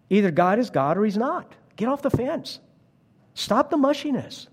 Either 0.09 0.31
God 0.31 0.59
is 0.59 0.71
God 0.71 0.97
or 0.97 1.05
He's 1.05 1.19
not. 1.19 1.55
Get 1.77 1.89
off 1.89 2.03
the 2.03 2.11
fence. 2.11 2.61
Stop 3.35 3.69
the 3.69 3.77
mushiness. 3.77 4.47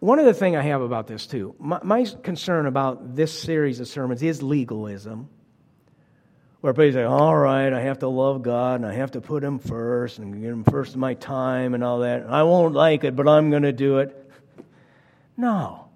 One 0.00 0.20
other 0.20 0.32
thing 0.32 0.54
I 0.54 0.62
have 0.62 0.80
about 0.80 1.06
this, 1.08 1.26
too, 1.26 1.54
my, 1.58 1.80
my, 1.82 2.04
concern 2.22 2.66
about 2.66 3.16
this 3.16 3.36
series 3.36 3.80
of 3.80 3.88
sermons 3.88 4.22
is 4.22 4.42
legalism. 4.42 5.28
Where 6.60 6.72
people 6.72 6.92
say, 6.92 7.04
all 7.04 7.36
right, 7.36 7.72
I 7.72 7.80
have 7.82 8.00
to 8.00 8.08
love 8.08 8.42
God 8.42 8.76
and 8.80 8.86
I 8.86 8.94
have 8.94 9.12
to 9.12 9.20
put 9.20 9.44
Him 9.44 9.58
first 9.58 10.18
and 10.18 10.40
give 10.40 10.52
Him 10.52 10.64
first 10.64 10.96
my 10.96 11.14
time 11.14 11.74
and 11.74 11.84
all 11.84 12.00
that. 12.00 12.26
I 12.26 12.42
won't 12.42 12.74
like 12.74 13.04
it, 13.04 13.14
but 13.14 13.28
I'm 13.28 13.50
going 13.50 13.62
to 13.62 13.72
do 13.72 13.98
it. 13.98 14.30
No. 15.36 15.88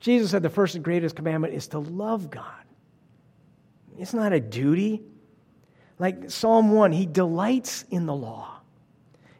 Jesus 0.00 0.30
said 0.30 0.42
the 0.42 0.50
first 0.50 0.74
and 0.74 0.84
greatest 0.84 1.16
commandment 1.16 1.54
is 1.54 1.68
to 1.68 1.78
love 1.78 2.28
God. 2.30 2.44
It's 3.98 4.14
not 4.14 4.32
a 4.32 4.40
duty. 4.40 5.02
Like 5.98 6.30
Psalm 6.30 6.72
1, 6.72 6.92
He 6.92 7.06
delights 7.06 7.84
in 7.90 8.06
the 8.06 8.14
law. 8.14 8.60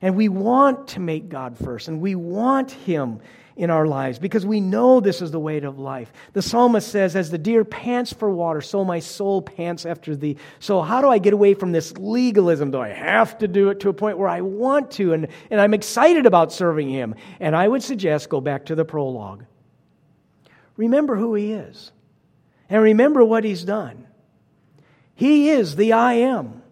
And 0.00 0.16
we 0.16 0.28
want 0.28 0.88
to 0.88 1.00
make 1.00 1.28
God 1.28 1.58
first, 1.58 1.88
and 1.88 2.00
we 2.00 2.14
want 2.14 2.70
Him 2.70 3.20
in 3.56 3.70
our 3.70 3.86
lives 3.86 4.18
because 4.18 4.44
we 4.44 4.60
know 4.60 5.00
this 5.00 5.22
is 5.22 5.30
the 5.30 5.38
way 5.38 5.58
of 5.58 5.78
life. 5.78 6.12
The 6.32 6.42
psalmist 6.42 6.88
says, 6.88 7.14
As 7.14 7.30
the 7.30 7.38
deer 7.38 7.64
pants 7.64 8.12
for 8.12 8.30
water, 8.30 8.60
so 8.60 8.84
my 8.84 8.98
soul 8.98 9.42
pants 9.42 9.86
after 9.86 10.16
thee. 10.16 10.36
So, 10.58 10.82
how 10.82 11.00
do 11.00 11.08
I 11.08 11.18
get 11.18 11.32
away 11.32 11.54
from 11.54 11.72
this 11.72 11.96
legalism? 11.96 12.72
Do 12.72 12.80
I 12.80 12.88
have 12.88 13.38
to 13.38 13.48
do 13.48 13.70
it 13.70 13.80
to 13.80 13.88
a 13.88 13.94
point 13.94 14.18
where 14.18 14.28
I 14.28 14.40
want 14.40 14.90
to 14.92 15.12
and, 15.12 15.28
and 15.50 15.60
I'm 15.60 15.74
excited 15.74 16.26
about 16.26 16.52
serving 16.52 16.88
Him? 16.90 17.14
And 17.38 17.54
I 17.54 17.68
would 17.68 17.82
suggest 17.82 18.28
go 18.28 18.40
back 18.40 18.66
to 18.66 18.74
the 18.74 18.84
prologue. 18.84 19.44
Remember 20.76 21.14
who 21.14 21.34
He 21.34 21.52
is, 21.52 21.92
and 22.68 22.82
remember 22.82 23.24
what 23.24 23.44
He's 23.44 23.62
done. 23.62 24.06
He 25.14 25.50
is 25.50 25.76
the 25.76 25.92
I 25.92 26.14
am. 26.14 26.62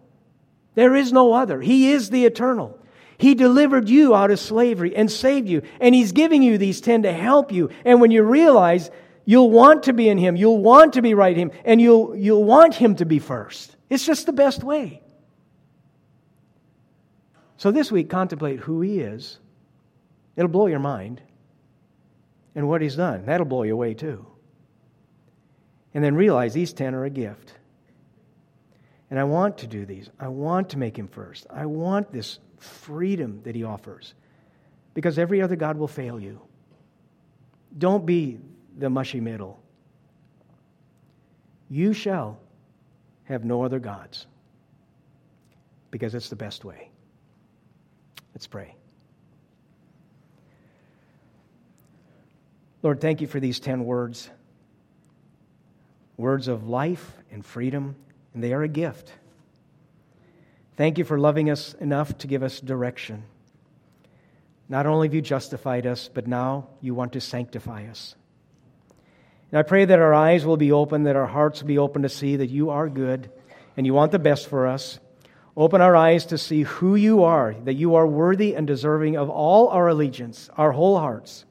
There 0.75 0.95
is 0.95 1.13
no 1.13 1.33
other. 1.33 1.61
He 1.61 1.91
is 1.91 2.09
the 2.09 2.25
eternal. 2.25 2.77
He 3.17 3.35
delivered 3.35 3.89
you 3.89 4.15
out 4.15 4.31
of 4.31 4.39
slavery 4.39 4.95
and 4.95 5.11
saved 5.11 5.47
you. 5.47 5.61
And 5.79 5.93
He's 5.93 6.11
giving 6.11 6.43
you 6.43 6.57
these 6.57 6.81
10 6.81 7.03
to 7.03 7.13
help 7.13 7.51
you. 7.51 7.69
And 7.85 8.01
when 8.01 8.11
you 8.11 8.23
realize 8.23 8.89
you'll 9.25 9.51
want 9.51 9.83
to 9.83 9.93
be 9.93 10.09
in 10.09 10.17
Him, 10.17 10.35
you'll 10.35 10.61
want 10.61 10.93
to 10.93 11.01
be 11.01 11.13
right 11.13 11.35
Him, 11.35 11.51
and 11.63 11.79
you'll, 11.79 12.15
you'll 12.15 12.43
want 12.43 12.75
Him 12.75 12.95
to 12.95 13.05
be 13.05 13.19
first. 13.19 13.75
It's 13.89 14.05
just 14.05 14.25
the 14.25 14.33
best 14.33 14.63
way. 14.63 15.01
So 17.57 17.71
this 17.71 17.91
week, 17.91 18.09
contemplate 18.09 18.59
who 18.59 18.81
He 18.81 18.99
is. 18.99 19.39
It'll 20.35 20.49
blow 20.49 20.67
your 20.67 20.79
mind. 20.79 21.21
And 22.55 22.67
what 22.67 22.81
He's 22.81 22.95
done. 22.95 23.25
That'll 23.25 23.45
blow 23.45 23.63
you 23.63 23.73
away 23.73 23.93
too. 23.93 24.25
And 25.93 26.03
then 26.03 26.15
realize 26.15 26.53
these 26.53 26.73
10 26.73 26.95
are 26.95 27.05
a 27.05 27.09
gift. 27.09 27.53
And 29.09 29.19
I 29.19 29.23
want 29.25 29.59
to 29.59 29.67
do 29.67 29.85
these. 29.85 30.09
I 30.19 30.27
want 30.27 30.71
to 30.71 30.79
make 30.79 30.97
Him 30.97 31.07
first. 31.07 31.45
I 31.49 31.67
want 31.67 32.11
this 32.11 32.39
freedom 32.63 33.41
that 33.43 33.55
he 33.55 33.63
offers. 33.63 34.13
Because 34.93 35.17
every 35.17 35.41
other 35.41 35.55
God 35.55 35.77
will 35.77 35.87
fail 35.87 36.19
you. 36.19 36.41
Don't 37.77 38.05
be 38.05 38.39
the 38.77 38.89
mushy 38.89 39.19
middle. 39.19 39.59
You 41.69 41.93
shall 41.93 42.39
have 43.23 43.43
no 43.43 43.63
other 43.63 43.79
gods. 43.79 44.27
Because 45.91 46.13
it's 46.15 46.29
the 46.29 46.35
best 46.35 46.65
way. 46.65 46.89
Let's 48.33 48.47
pray. 48.47 48.75
Lord, 52.81 52.99
thank 52.99 53.21
you 53.21 53.27
for 53.27 53.39
these 53.39 53.59
10 53.59 53.85
words. 53.85 54.29
Words 56.17 56.47
of 56.47 56.67
life 56.67 57.17
and 57.31 57.45
freedom, 57.45 57.95
and 58.33 58.43
they 58.43 58.53
are 58.53 58.63
a 58.63 58.67
gift. 58.67 59.13
Thank 60.75 60.97
you 60.97 61.03
for 61.03 61.19
loving 61.19 61.49
us 61.49 61.73
enough 61.75 62.17
to 62.19 62.27
give 62.27 62.41
us 62.41 62.59
direction. 62.59 63.23
Not 64.69 64.85
only 64.85 65.07
have 65.07 65.13
you 65.13 65.21
justified 65.21 65.85
us, 65.85 66.09
but 66.11 66.27
now 66.27 66.69
you 66.81 66.95
want 66.95 67.13
to 67.13 67.21
sanctify 67.21 67.85
us. 67.87 68.15
And 69.51 69.59
I 69.59 69.63
pray 69.63 69.85
that 69.85 69.99
our 69.99 70.15
eyes 70.15 70.45
will 70.45 70.57
be 70.57 70.71
open, 70.71 71.03
that 71.03 71.15
our 71.15 71.27
hearts 71.27 71.61
will 71.61 71.67
be 71.67 71.77
open 71.77 72.01
to 72.01 72.09
see 72.09 72.37
that 72.37 72.49
you 72.49 72.71
are 72.71 72.89
good 72.89 73.29
and 73.77 73.85
you 73.85 73.93
want 73.93 74.11
the 74.11 74.19
best 74.19 74.49
for 74.49 74.65
us. 74.65 74.99
Open 75.55 75.79
our 75.79 75.95
eyes 75.95 76.25
to 76.27 76.39
see 76.39 76.63
who 76.63 76.95
you 76.95 77.23
are, 77.23 77.53
that 77.65 77.75
you 77.75 77.93
are 77.93 78.07
worthy 78.07 78.55
and 78.55 78.65
deserving 78.65 79.15
of 79.15 79.29
all 79.29 79.67
our 79.67 79.89
allegiance, 79.89 80.49
our 80.57 80.71
whole 80.71 80.97
hearts. 80.97 81.45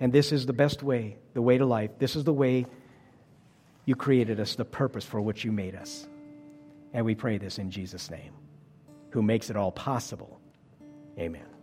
And 0.00 0.12
this 0.12 0.32
is 0.32 0.46
the 0.46 0.54
best 0.54 0.82
way, 0.82 1.18
the 1.34 1.42
way 1.42 1.58
to 1.58 1.66
life. 1.66 1.90
This 1.98 2.16
is 2.16 2.24
the 2.24 2.32
way 2.32 2.64
you 3.84 3.94
created 3.94 4.40
us, 4.40 4.54
the 4.54 4.64
purpose 4.64 5.04
for 5.04 5.20
which 5.20 5.44
you 5.44 5.52
made 5.52 5.74
us. 5.74 6.08
And 6.96 7.04
we 7.04 7.14
pray 7.14 7.36
this 7.36 7.58
in 7.58 7.70
Jesus' 7.70 8.10
name, 8.10 8.32
who 9.10 9.22
makes 9.22 9.50
it 9.50 9.56
all 9.56 9.70
possible. 9.70 10.40
Amen. 11.18 11.55